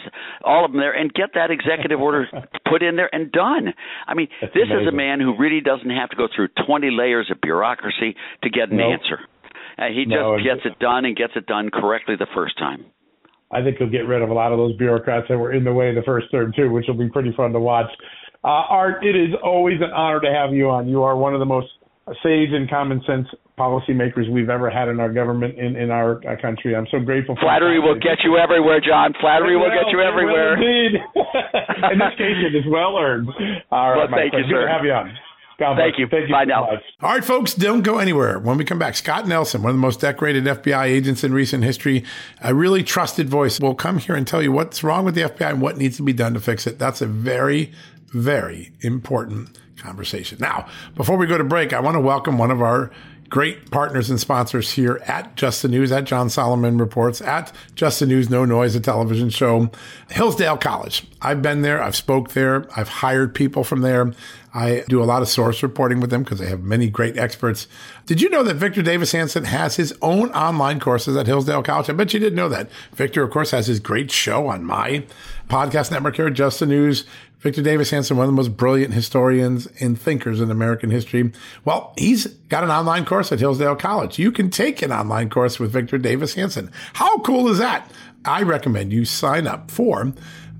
[0.44, 2.26] all of them there and get that executive order
[2.68, 3.74] put in there and done.
[4.06, 4.88] I mean, That's this amazing.
[4.88, 8.50] is a man who really doesn't have to go through 20 layers of bureaucracy to
[8.50, 9.00] get an nope.
[9.00, 9.20] answer.
[9.78, 12.84] Uh, he just gets it done and gets it done correctly the first time.
[13.50, 15.72] I think he'll get rid of a lot of those bureaucrats that were in the
[15.72, 17.90] way the first term too, which will be pretty fun to watch.
[18.44, 20.88] Uh, Art, it is always an honor to have you on.
[20.88, 21.68] You are one of the most
[22.22, 23.26] sage and common sense
[23.58, 26.76] policymakers we've ever had in our government in in our, our country.
[26.76, 27.34] I'm so grateful.
[27.34, 29.12] for Flattery will get you everywhere, John.
[29.20, 30.54] Flattery will, will get you everywhere.
[30.54, 31.00] indeed.
[31.92, 33.28] in this case, it is well earned.
[33.70, 34.62] All right, well, thank you, sir.
[34.62, 35.10] Good to have you on.
[35.58, 36.06] God Thank you.
[36.08, 36.34] Thank you.
[36.34, 36.60] Bye so now.
[36.70, 36.82] Much.
[37.00, 38.38] All right, folks, don't go anywhere.
[38.38, 41.64] When we come back, Scott Nelson, one of the most decorated FBI agents in recent
[41.64, 42.04] history,
[42.40, 45.50] a really trusted voice, will come here and tell you what's wrong with the FBI
[45.50, 46.78] and what needs to be done to fix it.
[46.78, 47.72] That's a very,
[48.12, 50.38] very important conversation.
[50.40, 52.92] Now, before we go to break, I want to welcome one of our
[53.28, 58.00] great partners and sponsors here at Just the News, at John Solomon Reports, at Just
[58.00, 59.70] the News, No Noise, a television show,
[60.10, 61.06] Hillsdale College.
[61.20, 61.82] I've been there.
[61.82, 62.66] I've spoke there.
[62.76, 64.12] I've hired people from there.
[64.54, 67.68] I do a lot of source reporting with them because they have many great experts.
[68.06, 71.90] Did you know that Victor Davis Hanson has his own online courses at Hillsdale College?
[71.90, 72.70] I bet you didn't know that.
[72.94, 75.04] Victor, of course, has his great show on my
[75.48, 77.04] podcast network here, Just the News.
[77.40, 81.32] Victor Davis Hanson, one of the most brilliant historians and thinkers in American history.
[81.64, 84.18] Well, he's got an online course at Hillsdale College.
[84.18, 86.72] You can take an online course with Victor Davis Hanson.
[86.94, 87.90] How cool is that?
[88.24, 90.12] I recommend you sign up for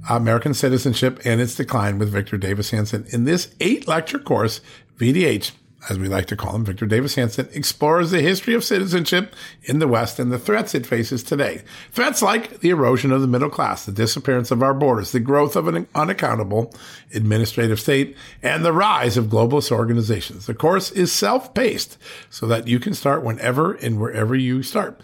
[0.08, 3.04] American Citizenship and Its Decline with Victor Davis Hanson.
[3.10, 4.60] In this eight lecture course,
[4.98, 5.50] VDH
[5.88, 9.78] as we like to call him, Victor Davis Hanson, explores the history of citizenship in
[9.78, 11.62] the West and the threats it faces today.
[11.92, 15.54] Threats like the erosion of the middle class, the disappearance of our borders, the growth
[15.54, 16.74] of an unaccountable
[17.14, 20.46] administrative state, and the rise of globalist organizations.
[20.46, 21.96] The course is self-paced
[22.28, 25.00] so that you can start whenever and wherever you start.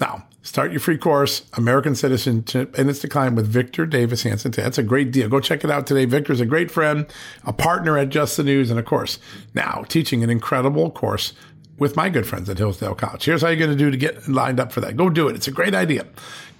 [0.00, 4.50] Now, Start your free course, American Citizenship and its Decline with Victor Davis Hanson.
[4.50, 5.26] That's a great deal.
[5.30, 6.04] Go check it out today.
[6.04, 7.06] Victor's a great friend,
[7.44, 9.18] a partner at Just the News, and of course,
[9.54, 11.32] now teaching an incredible course
[11.78, 13.24] with my good friends at Hillsdale College.
[13.24, 14.98] Here's how you're going to do to get lined up for that.
[14.98, 15.34] Go do it.
[15.34, 16.06] It's a great idea.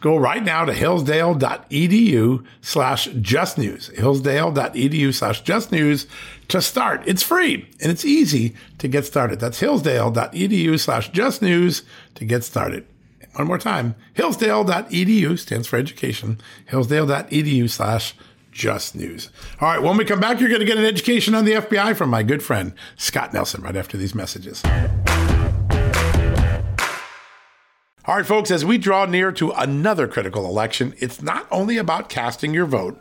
[0.01, 6.07] Go right now to hillsdale.edu slash just news, hillsdale.edu slash just news
[6.49, 7.03] to start.
[7.07, 9.41] It's free and it's easy to get started.
[9.41, 11.83] That's hillsdale.edu slash just news
[12.15, 12.87] to get started.
[13.35, 18.15] One more time, hillsdale.edu stands for education, hillsdale.edu slash
[18.53, 19.31] just news.
[19.61, 21.97] All right, when we come back, you're going to get an education on the FBI
[21.97, 24.63] from my good friend, Scott Nelson, right after these messages.
[28.07, 32.11] All right, folks, as we draw near to another critical election, it's not only about
[32.11, 33.01] casting your vote,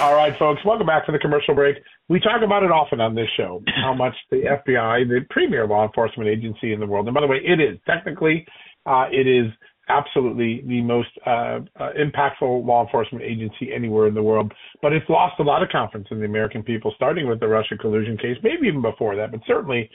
[0.00, 1.76] All right, folks, welcome back to the commercial break.
[2.08, 5.84] We talk about it often on this show how much the FBI, the premier law
[5.84, 8.46] enforcement agency in the world, and by the way, it is technically,
[8.86, 9.50] uh, it is
[9.88, 14.52] absolutely the most uh, uh, impactful law enforcement agency anywhere in the world.
[14.82, 17.76] But it's lost a lot of confidence in the American people, starting with the Russia
[17.76, 19.90] collusion case, maybe even before that, but certainly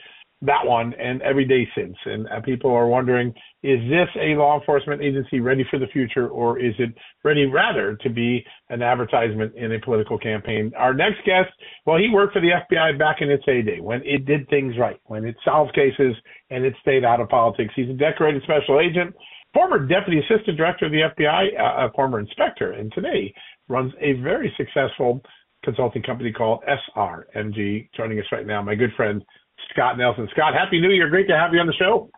[0.46, 1.96] that one and every day since.
[2.04, 3.28] And uh, people are wondering,
[3.62, 6.90] is this a law enforcement agency ready for the future, or is it
[7.24, 10.72] ready rather to be an advertisement in a political campaign?
[10.76, 11.50] Our next guest,
[11.86, 15.00] well, he worked for the FBI back in its heyday when it did things right,
[15.04, 16.14] when it solved cases
[16.50, 17.72] and it stayed out of politics.
[17.74, 19.14] He's a decorated special agent,
[19.52, 23.32] former deputy assistant director of the FBI, uh, a former inspector, and today
[23.68, 25.22] runs a very successful
[25.64, 27.88] consulting company called SRMG.
[27.96, 29.24] Joining us right now, my good friend
[29.70, 30.28] Scott Nelson.
[30.32, 31.08] Scott, Happy New Year.
[31.08, 32.10] Great to have you on the show.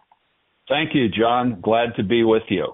[0.68, 1.61] Thank you, John.
[1.61, 2.72] Glad to be with you.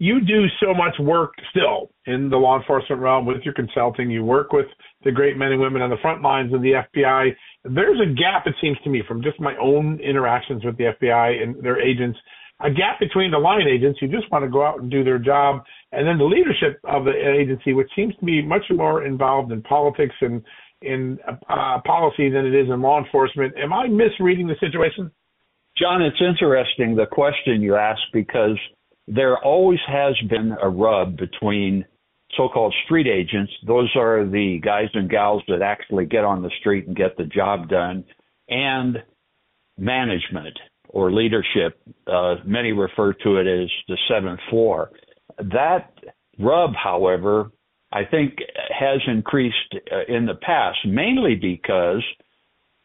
[0.00, 4.10] You do so much work still in the law enforcement realm with your consulting.
[4.10, 4.66] You work with
[5.04, 7.34] the great men and women on the front lines of the FBI.
[7.64, 11.42] There's a gap, it seems to me, from just my own interactions with the FBI
[11.42, 12.16] and their agents,
[12.60, 15.18] a gap between the line agents who just want to go out and do their
[15.18, 19.50] job, and then the leadership of the agency, which seems to be much more involved
[19.52, 20.42] in politics and
[20.82, 23.54] in uh, policy than it is in law enforcement.
[23.56, 25.10] Am I misreading the situation?
[25.76, 28.58] John, it's interesting the question you ask because
[29.06, 31.84] there always has been a rub between
[32.36, 33.52] so-called street agents.
[33.66, 37.24] Those are the guys and gals that actually get on the street and get the
[37.24, 38.04] job done,
[38.48, 38.98] and
[39.78, 40.58] management
[40.88, 41.80] or leadership.
[42.06, 44.90] Uh, many refer to it as the seventh floor.
[45.38, 45.92] That
[46.38, 47.50] rub, however,
[47.92, 48.38] I think
[48.70, 52.04] has increased uh, in the past, mainly because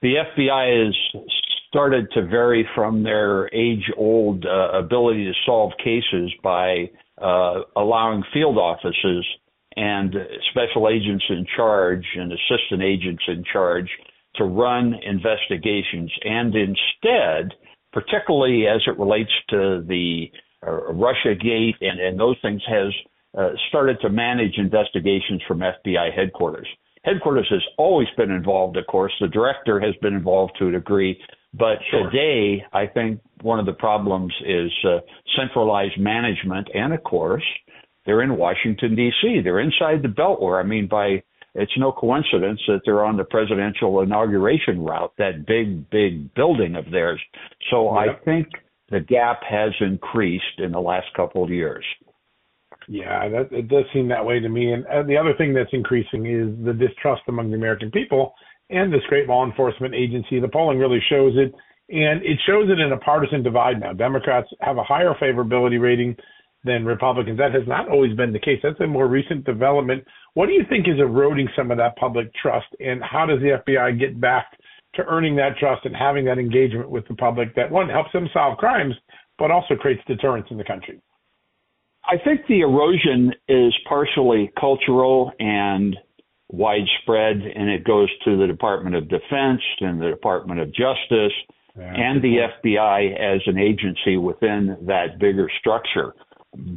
[0.01, 1.23] the FBI has
[1.67, 6.89] started to vary from their age old uh, ability to solve cases by
[7.21, 9.25] uh, allowing field offices
[9.75, 10.13] and
[10.51, 13.89] special agents in charge and assistant agents in charge
[14.35, 16.11] to run investigations.
[16.23, 17.53] And instead,
[17.91, 20.31] particularly as it relates to the
[20.65, 22.93] uh, Russia Gate and, and those things, has
[23.37, 26.67] uh, started to manage investigations from FBI headquarters.
[27.03, 29.11] Headquarters has always been involved, of course.
[29.19, 31.19] The director has been involved to a degree,
[31.53, 32.09] but sure.
[32.09, 34.99] today I think one of the problems is uh,
[35.37, 37.43] centralized management, and of course
[38.05, 39.41] they're in Washington D.C.
[39.43, 40.63] They're inside the Beltway.
[40.63, 41.23] I mean, by
[41.55, 46.89] it's no coincidence that they're on the presidential inauguration route, that big, big building of
[46.91, 47.21] theirs.
[47.69, 48.21] So yep.
[48.21, 48.47] I think
[48.89, 51.85] the gap has increased in the last couple of years.
[52.87, 54.73] Yeah, that, it does seem that way to me.
[54.73, 58.33] And uh, the other thing that's increasing is the distrust among the American people
[58.69, 60.39] and this great law enforcement agency.
[60.39, 61.53] The polling really shows it,
[61.89, 63.93] and it shows it in a partisan divide now.
[63.93, 66.15] Democrats have a higher favorability rating
[66.63, 67.37] than Republicans.
[67.37, 68.59] That has not always been the case.
[68.63, 70.03] That's a more recent development.
[70.33, 73.59] What do you think is eroding some of that public trust, and how does the
[73.65, 74.47] FBI get back
[74.95, 78.29] to earning that trust and having that engagement with the public that one helps them
[78.33, 78.95] solve crimes,
[79.37, 81.01] but also creates deterrence in the country?
[82.05, 85.95] I think the erosion is partially cultural and
[86.49, 91.33] widespread, and it goes to the Department of Defense and the Department of Justice
[91.77, 91.93] yeah.
[91.95, 96.13] and the FBI as an agency within that bigger structure.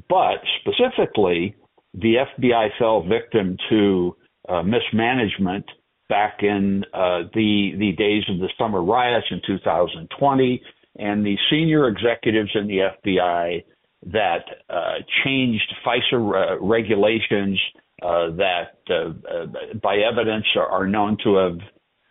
[0.09, 1.55] But specifically,
[1.93, 4.16] the FBI fell victim to
[4.49, 5.66] uh, mismanagement
[6.09, 10.62] back in uh, the the days of the summer riots in 2020,
[10.99, 13.64] and the senior executives in the FBI
[14.12, 14.94] that uh,
[15.24, 17.61] changed FISA uh, regulations
[18.02, 19.46] uh, that, uh, uh,
[19.82, 21.59] by evidence, are, are, known to have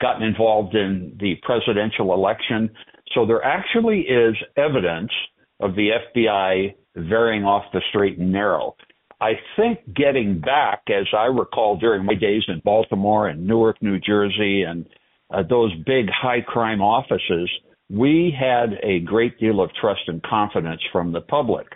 [0.01, 2.69] gotten involved in the presidential election.
[3.13, 5.11] So there actually is evidence
[5.59, 8.75] of the FBI veering off the straight and narrow.
[9.21, 13.99] I think getting back, as I recall during my days in Baltimore and Newark, New
[13.99, 14.85] Jersey, and
[15.33, 17.49] uh, those big high crime offices,
[17.89, 21.67] we had a great deal of trust and confidence from the public.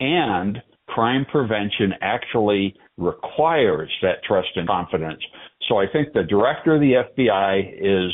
[0.00, 5.22] And crime prevention actually requires that trust and confidence.
[5.68, 8.12] So I think the director of the FBI is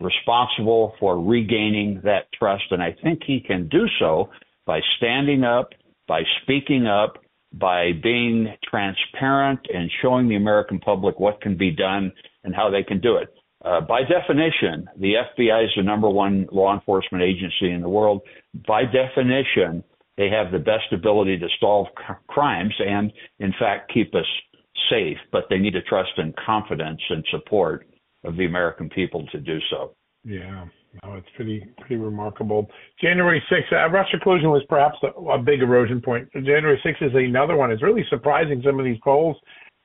[0.00, 4.30] responsible for regaining that trust, and I think he can do so
[4.66, 5.70] by standing up,
[6.08, 7.18] by speaking up,
[7.52, 12.12] by being transparent and showing the American public what can be done
[12.44, 13.32] and how they can do it.
[13.64, 18.20] Uh, by definition, the FBI is the number one law enforcement agency in the world.
[18.66, 19.82] By definition,
[20.16, 24.26] they have the best ability to solve c- crimes and, in fact, keep us
[24.90, 27.86] safe, but they need a trust and confidence and support
[28.24, 29.94] of the American people to do so.
[30.24, 30.66] Yeah,
[31.04, 32.68] no, it's pretty pretty remarkable.
[33.00, 36.28] January 6th, uh, Russia collusion was perhaps a, a big erosion point.
[36.32, 37.70] January 6th is another one.
[37.70, 39.36] It's really surprising some of these polls.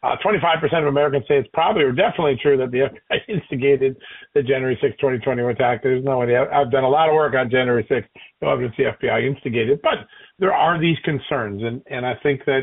[0.04, 3.96] Uh, 25% of Americans say it's probably or definitely true that the FBI instigated
[4.34, 5.84] the January 6, 2021 attack.
[5.84, 6.50] There's no idea.
[6.52, 8.08] I've done a lot of work on January 6.
[8.42, 10.08] No evidence the FBI instigated, but
[10.40, 12.62] there are these concerns, and and I think that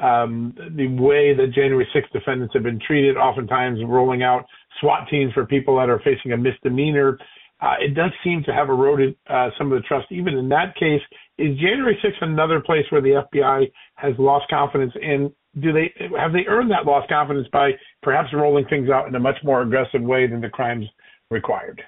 [0.00, 4.44] um, the way that January 6 defendants have been treated, oftentimes rolling out
[4.80, 7.18] SWAT teams for people that are facing a misdemeanor.
[7.60, 10.06] Uh, it does seem to have eroded uh, some of the trust.
[10.12, 11.00] Even in that case,
[11.38, 14.92] is January 6th another place where the FBI has lost confidence?
[15.02, 19.14] And do they have they earned that lost confidence by perhaps rolling things out in
[19.14, 20.86] a much more aggressive way than the crimes
[21.30, 21.82] required?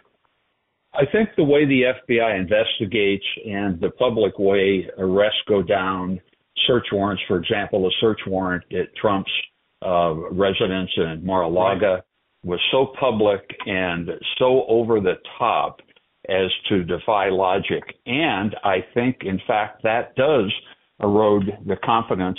[0.95, 6.19] I think the way the FBI investigates and the public way arrests go down,
[6.67, 9.31] search warrants, for example, a search warrant at Trump's
[9.85, 11.95] uh, residence in Mar-a-Lago.
[11.95, 12.03] Right
[12.45, 15.81] was so public and so over the top
[16.29, 17.83] as to defy logic.
[18.07, 20.53] And I think, in fact, that does
[21.01, 22.39] erode the confidence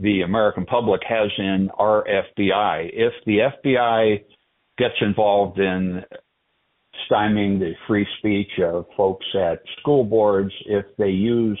[0.00, 2.90] the American public has in our FBI.
[2.92, 4.24] If the FBI
[4.78, 6.02] gets involved in
[7.10, 11.58] stymieing the free speech of folks at school boards, if they use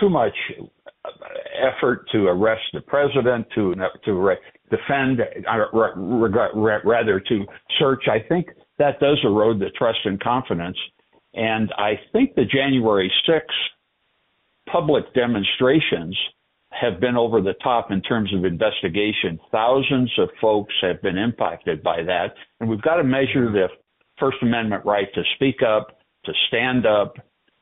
[0.00, 0.34] too much
[1.60, 3.74] effort to arrest the president, to
[4.04, 4.34] to
[4.70, 7.44] defend, uh, rather to
[7.78, 8.04] search.
[8.08, 8.46] I think
[8.78, 10.76] that does erode the trust and confidence.
[11.34, 13.40] And I think the January 6th
[14.70, 16.16] public demonstrations
[16.78, 19.38] have been over the top in terms of investigation.
[19.50, 22.34] Thousands of folks have been impacted by that.
[22.60, 23.68] And we've got to measure the
[24.18, 27.14] First Amendment right to speak up, to stand up,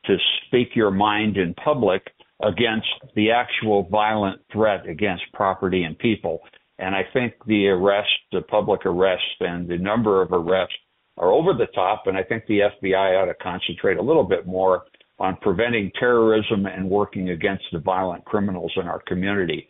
[0.05, 2.01] to speak your mind in public
[2.43, 6.39] against the actual violent threat against property and people.
[6.79, 10.75] And I think the arrest, the public arrests, and the number of arrests
[11.17, 12.03] are over the top.
[12.07, 14.83] And I think the FBI ought to concentrate a little bit more
[15.21, 19.67] on preventing terrorism and working against the violent criminals in our community.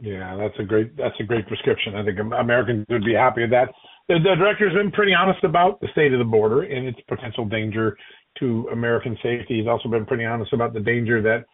[0.00, 1.94] Yeah, that's a great that's a great prescription.
[1.94, 3.68] I think Americans would be happy with that.
[4.08, 7.44] The, the director's been pretty honest about the state of the border and its potential
[7.44, 7.96] danger
[8.40, 9.60] to American safety.
[9.60, 11.44] He's also been pretty honest about the danger that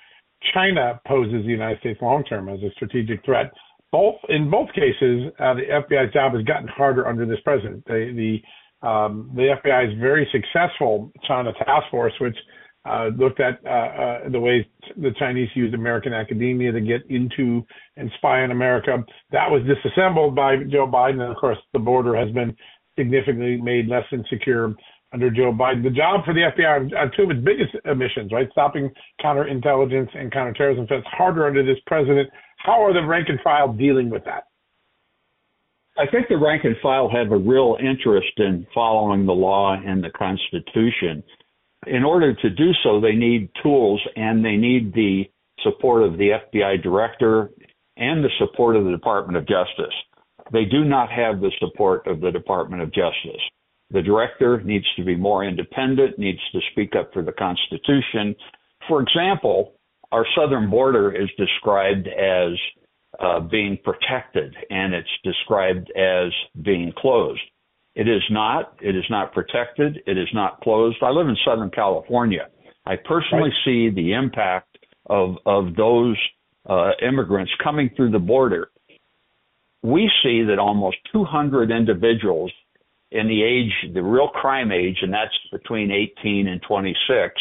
[0.54, 3.52] China poses the United States long term as a strategic threat
[3.90, 7.84] both in both cases, uh, the FBI's job has gotten harder under this president.
[7.86, 8.40] The
[8.82, 12.36] the, um, the FBI's very successful China task force, which
[12.88, 14.64] uh, looked at uh, uh, the ways
[14.96, 17.64] the Chinese used American academia to get into
[17.96, 19.04] and spy on America.
[19.30, 22.56] That was disassembled by Joe Biden, and of course, the border has been
[22.98, 24.74] significantly made less insecure
[25.12, 25.82] under Joe Biden.
[25.82, 28.90] The job for the FBI on two of its biggest missions, right, stopping
[29.24, 32.28] counterintelligence and counterterrorism threats, harder under this president.
[32.58, 34.44] How are the rank and file dealing with that?
[35.98, 40.02] I think the rank and file have a real interest in following the law and
[40.02, 41.24] the Constitution.
[41.86, 45.24] In order to do so, they need tools and they need the
[45.62, 47.50] support of the FBI director
[47.96, 49.94] and the support of the Department of Justice.
[50.52, 53.40] They do not have the support of the Department of Justice.
[53.90, 58.34] The director needs to be more independent, needs to speak up for the Constitution.
[58.86, 59.74] For example,
[60.12, 62.52] our southern border is described as
[63.20, 67.40] uh, being protected and it's described as being closed.
[67.98, 68.76] It is not.
[68.80, 69.98] It is not protected.
[70.06, 70.98] It is not closed.
[71.02, 72.46] I live in Southern California.
[72.86, 73.64] I personally right.
[73.64, 76.16] see the impact of of those
[76.68, 78.70] uh, immigrants coming through the border.
[79.82, 82.52] We see that almost 200 individuals
[83.10, 87.34] in the age, the real crime age, and that's between 18 and 26,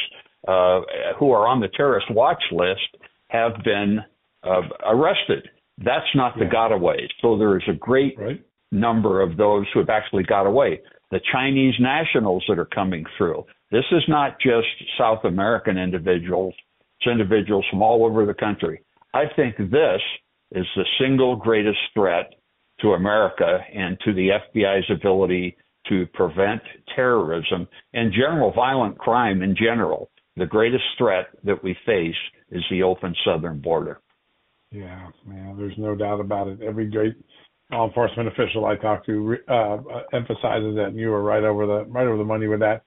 [0.48, 0.82] uh,
[1.20, 4.00] who are on the terrorist watch list have been
[4.44, 5.48] uh, arrested.
[5.78, 6.52] That's not the yeah.
[6.52, 7.10] gotaways.
[7.22, 8.42] So there is a great right.
[8.72, 10.82] Number of those who have actually got away.
[11.10, 13.46] the Chinese nationals that are coming through.
[13.72, 16.54] This is not just South American individuals,
[17.00, 18.82] it's individuals from all over the country.
[19.14, 20.02] I think this
[20.52, 22.34] is the single greatest threat
[22.82, 25.56] to America and to the FBI's ability
[25.90, 26.62] to prevent
[26.96, 30.10] terrorism and general violent crime in general.
[30.36, 32.16] The greatest threat that we face
[32.52, 34.02] is the open southern border.
[34.72, 36.62] Yeah, man, there's no doubt about it.
[36.62, 37.16] Every great
[37.72, 39.78] law enforcement official I talk to uh,
[40.14, 42.84] emphasizes that, and you were right over the right over the money with that.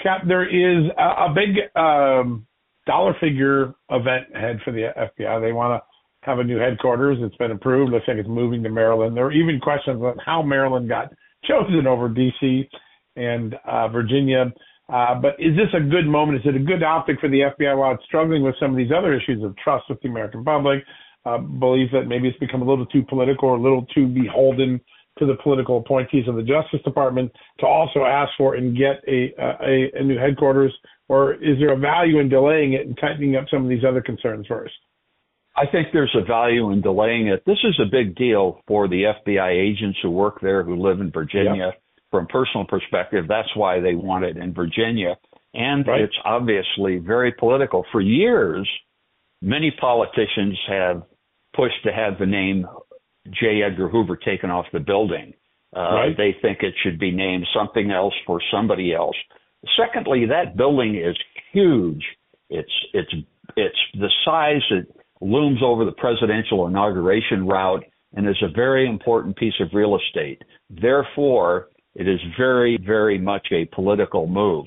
[0.00, 2.46] Scott, there is a, a big um,
[2.86, 5.40] dollar figure event ahead for the FBI.
[5.40, 7.18] They want to have a new headquarters.
[7.20, 7.92] It's been approved.
[7.92, 9.16] Looks like it's moving to Maryland.
[9.16, 11.12] There are even questions on how Maryland got
[11.44, 12.68] chosen over D.C.
[13.16, 14.52] and uh, Virginia.
[14.92, 16.38] Uh, but is this a good moment?
[16.40, 18.90] Is it a good optic for the FBI while it's struggling with some of these
[18.96, 20.84] other issues of trust with the American public?
[21.26, 24.78] Uh, believes that maybe it's become a little too political or a little too beholden
[25.18, 29.32] to the political appointees of the Justice Department to also ask for and get a,
[29.38, 30.74] a, a new headquarters?
[31.08, 34.00] Or is there a value in delaying it and tightening up some of these other
[34.00, 34.74] concerns first?
[35.56, 37.44] I think there's a value in delaying it.
[37.46, 41.12] This is a big deal for the FBI agents who work there, who live in
[41.12, 41.66] Virginia.
[41.72, 41.82] Yep.
[42.10, 45.16] From personal perspective, that's why they want it in Virginia.
[45.52, 46.00] And right.
[46.00, 47.84] it's obviously very political.
[47.92, 48.68] For years,
[49.40, 51.02] many politicians have
[51.54, 52.66] pushed to have the name
[53.28, 53.62] J.
[53.62, 55.32] Edgar Hoover taken off the building.
[55.76, 56.16] Uh, right.
[56.16, 59.16] They think it should be named something else for somebody else.
[59.76, 61.16] Secondly, that building is
[61.52, 62.04] huge.
[62.50, 63.12] It's it's
[63.56, 64.86] it's the size that
[65.20, 67.84] looms over the presidential inauguration route
[68.14, 70.42] and is a very important piece of real estate.
[70.70, 74.66] Therefore, it is very, very much a political move.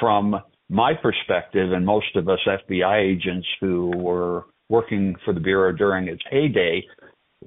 [0.00, 0.36] From
[0.68, 6.08] my perspective, and most of us FBI agents who were working for the Bureau during
[6.08, 6.82] its heyday,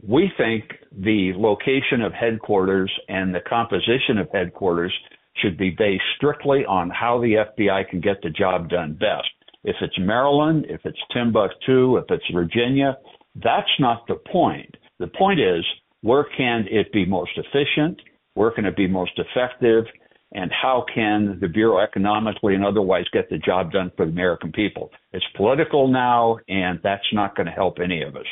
[0.08, 4.94] we think the location of headquarters and the composition of headquarters
[5.42, 9.30] should be based strictly on how the FBI can get the job done best.
[9.64, 12.98] If it's Maryland, if it's Timbuktu, if it's Virginia,
[13.36, 14.76] that's not the point.
[15.00, 15.66] The point is,
[16.02, 18.02] where can it be most efficient?
[18.36, 19.86] Where can it be most effective?
[20.32, 24.52] And how can the Bureau economically and otherwise get the job done for the American
[24.52, 24.92] people.
[25.12, 28.26] It's political now, and that's not going to help any of us.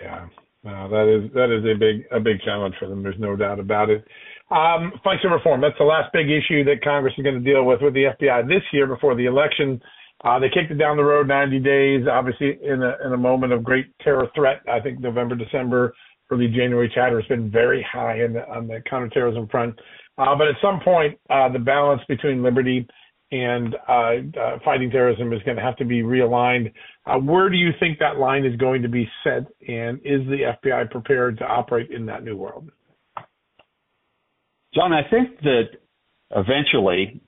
[0.00, 0.28] Yeah,
[0.64, 3.02] that is that is a big a big challenge for them.
[3.02, 4.04] There's no doubt about it.
[4.50, 5.60] Um, FISA reform.
[5.60, 8.48] That's the last big issue that Congress is going to deal with with the FBI
[8.48, 9.80] this year before the election.
[10.24, 13.52] Uh, they kicked it down the road 90 days, obviously in a in a moment
[13.52, 14.60] of great terror threat.
[14.68, 15.94] I think November, December,
[16.30, 19.78] early January chatter has been very high in the, on the counterterrorism front.
[20.18, 22.86] Uh, but at some point, uh, the balance between liberty
[23.32, 26.72] and uh, fighting terrorism is going to have to be realigned.
[27.22, 30.90] Where do you think that line is going to be set, and is the FBI
[30.90, 32.70] prepared to operate in that new world?
[34.74, 35.64] John, I think that
[36.30, 37.20] eventually,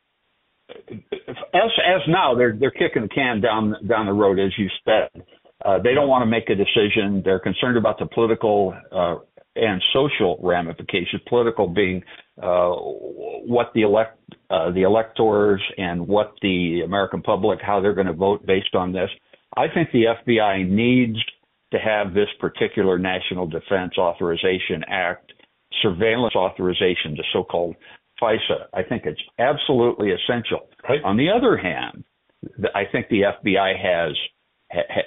[0.70, 5.22] as as now, they're they're kicking the can down down the road, as you said.
[5.64, 7.20] Uh, they don't want to make a decision.
[7.24, 9.16] They're concerned about the political uh,
[9.58, 11.22] and social ramifications.
[11.28, 12.02] Political being
[12.42, 14.18] uh, what the elect
[14.50, 18.92] uh, the electors and what the American public how they're going to vote based on
[18.92, 19.10] this.
[19.56, 21.18] I think the FBI needs
[21.72, 25.32] to have this particular National Defense Authorization Act
[25.82, 27.76] surveillance authorization, the so-called
[28.20, 28.66] FISA.
[28.72, 30.68] I think it's absolutely essential.
[30.88, 31.02] Right.
[31.04, 32.04] On the other hand,
[32.74, 34.16] I think the FBI has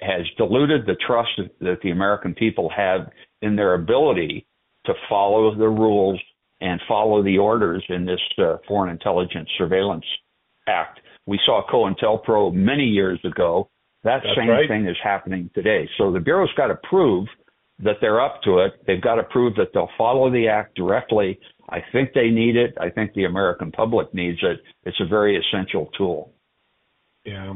[0.01, 1.29] has diluted the trust
[1.59, 3.11] that the American people have
[3.41, 4.45] in their ability
[4.85, 6.19] to follow the rules
[6.59, 10.05] and follow the orders in this uh, Foreign Intelligence Surveillance
[10.67, 10.99] Act.
[11.25, 13.69] We saw COINTELPRO many years ago.
[14.03, 14.67] That That's same right.
[14.67, 15.87] thing is happening today.
[15.97, 17.27] So the Bureau's got to prove
[17.83, 18.73] that they're up to it.
[18.85, 21.39] They've got to prove that they'll follow the act directly.
[21.69, 22.75] I think they need it.
[22.79, 24.59] I think the American public needs it.
[24.83, 26.33] It's a very essential tool.
[27.25, 27.53] Yeah.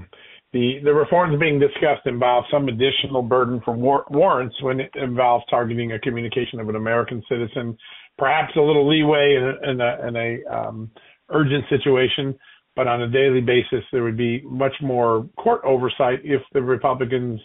[0.55, 5.43] The, the reforms being discussed involve some additional burden for war- warrants when it involves
[5.49, 7.77] targeting a communication of an American citizen,
[8.17, 10.89] perhaps a little leeway in in a, in a um,
[11.29, 12.33] urgent situation,
[12.73, 17.41] but on a daily basis, there would be much more court oversight if the Republicans,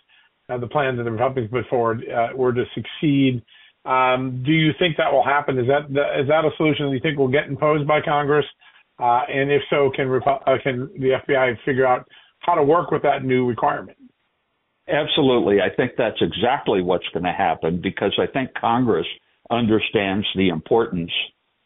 [0.48, 3.42] uh, the plans that the Republicans put forward, uh, were to succeed.
[3.86, 5.58] Um, do you think that will happen?
[5.58, 8.46] Is that the, is that a solution that you think will get imposed by Congress?
[9.00, 12.06] Uh, and if so, can Repo- uh, can the FBI figure out
[12.40, 13.96] how to work with that new requirement.
[14.88, 15.60] Absolutely.
[15.60, 19.06] I think that's exactly what's going to happen because I think Congress
[19.50, 21.12] understands the importance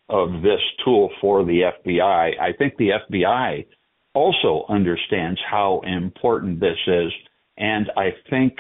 [0.09, 2.39] of this tool for the FBI.
[2.39, 3.67] I think the FBI
[4.15, 7.13] also understands how important this is.
[7.57, 8.59] And I think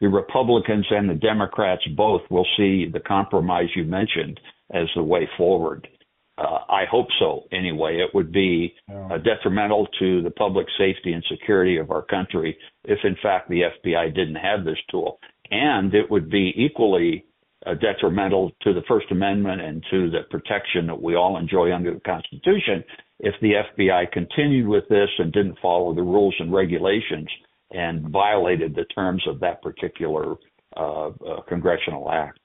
[0.00, 4.38] the Republicans and the Democrats both will see the compromise you mentioned
[4.72, 5.88] as the way forward.
[6.36, 7.44] Uh, I hope so.
[7.52, 12.58] Anyway, it would be uh, detrimental to the public safety and security of our country
[12.84, 15.20] if, in fact, the FBI didn't have this tool,
[15.50, 17.24] and it would be equally
[17.66, 21.94] uh, detrimental to the First Amendment and to the protection that we all enjoy under
[21.94, 22.82] the Constitution
[23.20, 27.28] if the FBI continued with this and didn't follow the rules and regulations
[27.70, 30.34] and violated the terms of that particular
[30.76, 32.43] uh, uh, congressional act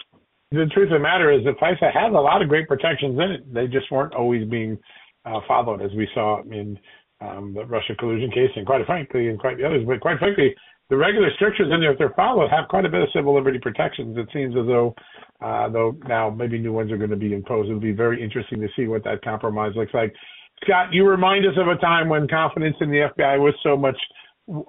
[0.52, 3.32] the truth of the matter is that FISA has a lot of great protections in
[3.32, 3.54] it.
[3.54, 4.78] They just weren't always being
[5.26, 6.80] uh, followed, as we saw in
[7.22, 9.86] um, the Russia collusion case, and quite frankly, and quite the others.
[9.86, 10.56] But quite frankly,
[10.89, 13.60] the regular strictures in there, if they're followed, have quite a bit of civil liberty
[13.60, 14.18] protections.
[14.18, 14.95] It seems as though,
[15.39, 17.70] uh, though now maybe new ones are going to be imposed.
[17.70, 20.16] It'll be very interesting to see what that compromise looks like.
[20.64, 23.97] Scott, you remind us of a time when confidence in the FBI was so much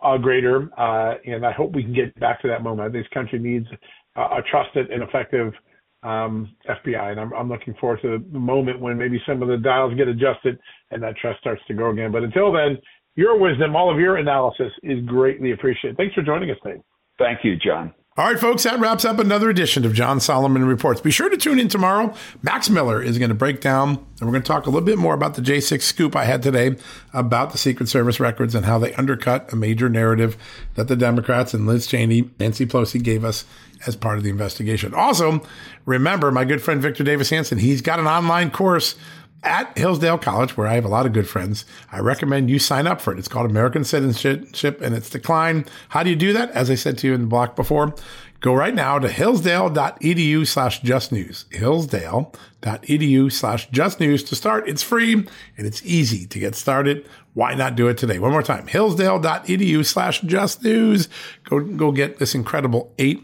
[0.03, 2.93] uh, greater, uh, and I hope we can get back to that moment.
[2.93, 3.67] This country needs
[4.15, 5.55] a trusted and effective
[6.03, 7.13] um, FBI.
[7.13, 10.09] And I'm, I'm looking forward to the moment when maybe some of the dials get
[10.09, 10.59] adjusted
[10.91, 12.13] and that trust starts to grow again.
[12.13, 12.79] But until then,
[13.17, 15.97] your wisdom, all of your analysis is greatly appreciated.
[15.97, 16.81] Thanks for joining us today.
[17.19, 17.93] Thank you, John.
[18.17, 21.01] All right, folks, that wraps up another edition of John Solomon Reports.
[21.01, 22.13] Be sure to tune in tomorrow.
[22.43, 24.99] Max Miller is going to break down, and we're going to talk a little bit
[24.99, 26.75] more about the J6 scoop I had today
[27.15, 30.37] about the Secret Service records and how they undercut a major narrative
[30.75, 33.45] that the Democrats and Liz Cheney, Nancy Pelosi gave us
[33.87, 34.93] as part of the investigation.
[34.93, 35.41] Also,
[35.87, 38.97] remember my good friend Victor Davis Hanson, he's got an online course
[39.43, 41.65] at Hillsdale College, where I have a lot of good friends.
[41.91, 43.19] I recommend you sign up for it.
[43.19, 45.65] It's called American Citizenship and it's decline.
[45.91, 46.51] How do you do that?
[46.51, 47.95] As I said to you in the block before,
[48.41, 51.47] go right now to hillsdale.edu slash just news.
[51.51, 54.69] Hillsdale.edu slash just news to start.
[54.69, 57.09] It's free and it's easy to get started.
[57.35, 58.19] Why not do it today?
[58.19, 58.67] One more time.
[58.67, 61.09] Hillsdale.edu slash just news.
[61.45, 63.23] Go, go get this incredible eight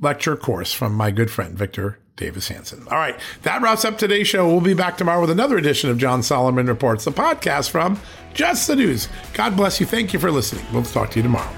[0.00, 2.86] lecture course from my good friend, Victor Davis Hanson.
[2.88, 4.46] All right, that wraps up today's show.
[4.46, 7.98] We'll be back tomorrow with another edition of John Solomon Reports, the podcast from
[8.34, 9.08] Just the News.
[9.32, 9.86] God bless you.
[9.86, 10.64] Thank you for listening.
[10.72, 11.50] We'll talk to you tomorrow.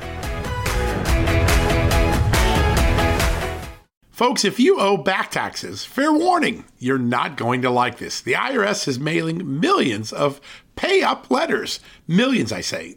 [4.10, 8.20] Folks, if you owe back taxes, fair warning, you're not going to like this.
[8.20, 10.40] The IRS is mailing millions of
[10.76, 11.80] pay up letters.
[12.06, 12.96] Millions, I say.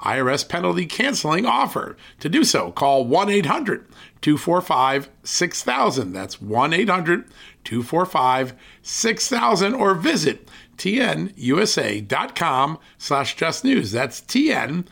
[0.00, 1.96] IRS penalty canceling offer.
[2.20, 3.84] To do so, call 1 800
[4.20, 6.12] 245 6000.
[6.12, 7.24] That's 1 800
[7.64, 13.90] 245 6000 or visit tnusa.com slash just news.
[13.92, 14.84] That's tnusa.com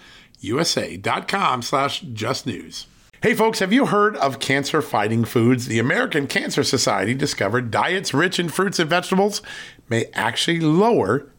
[1.63, 2.87] slash just news.
[3.23, 5.65] Hey folks, have you heard of cancer fighting foods?
[5.67, 9.41] The American Cancer Society discovered diets rich in fruits and vegetables
[9.89, 11.27] may actually lower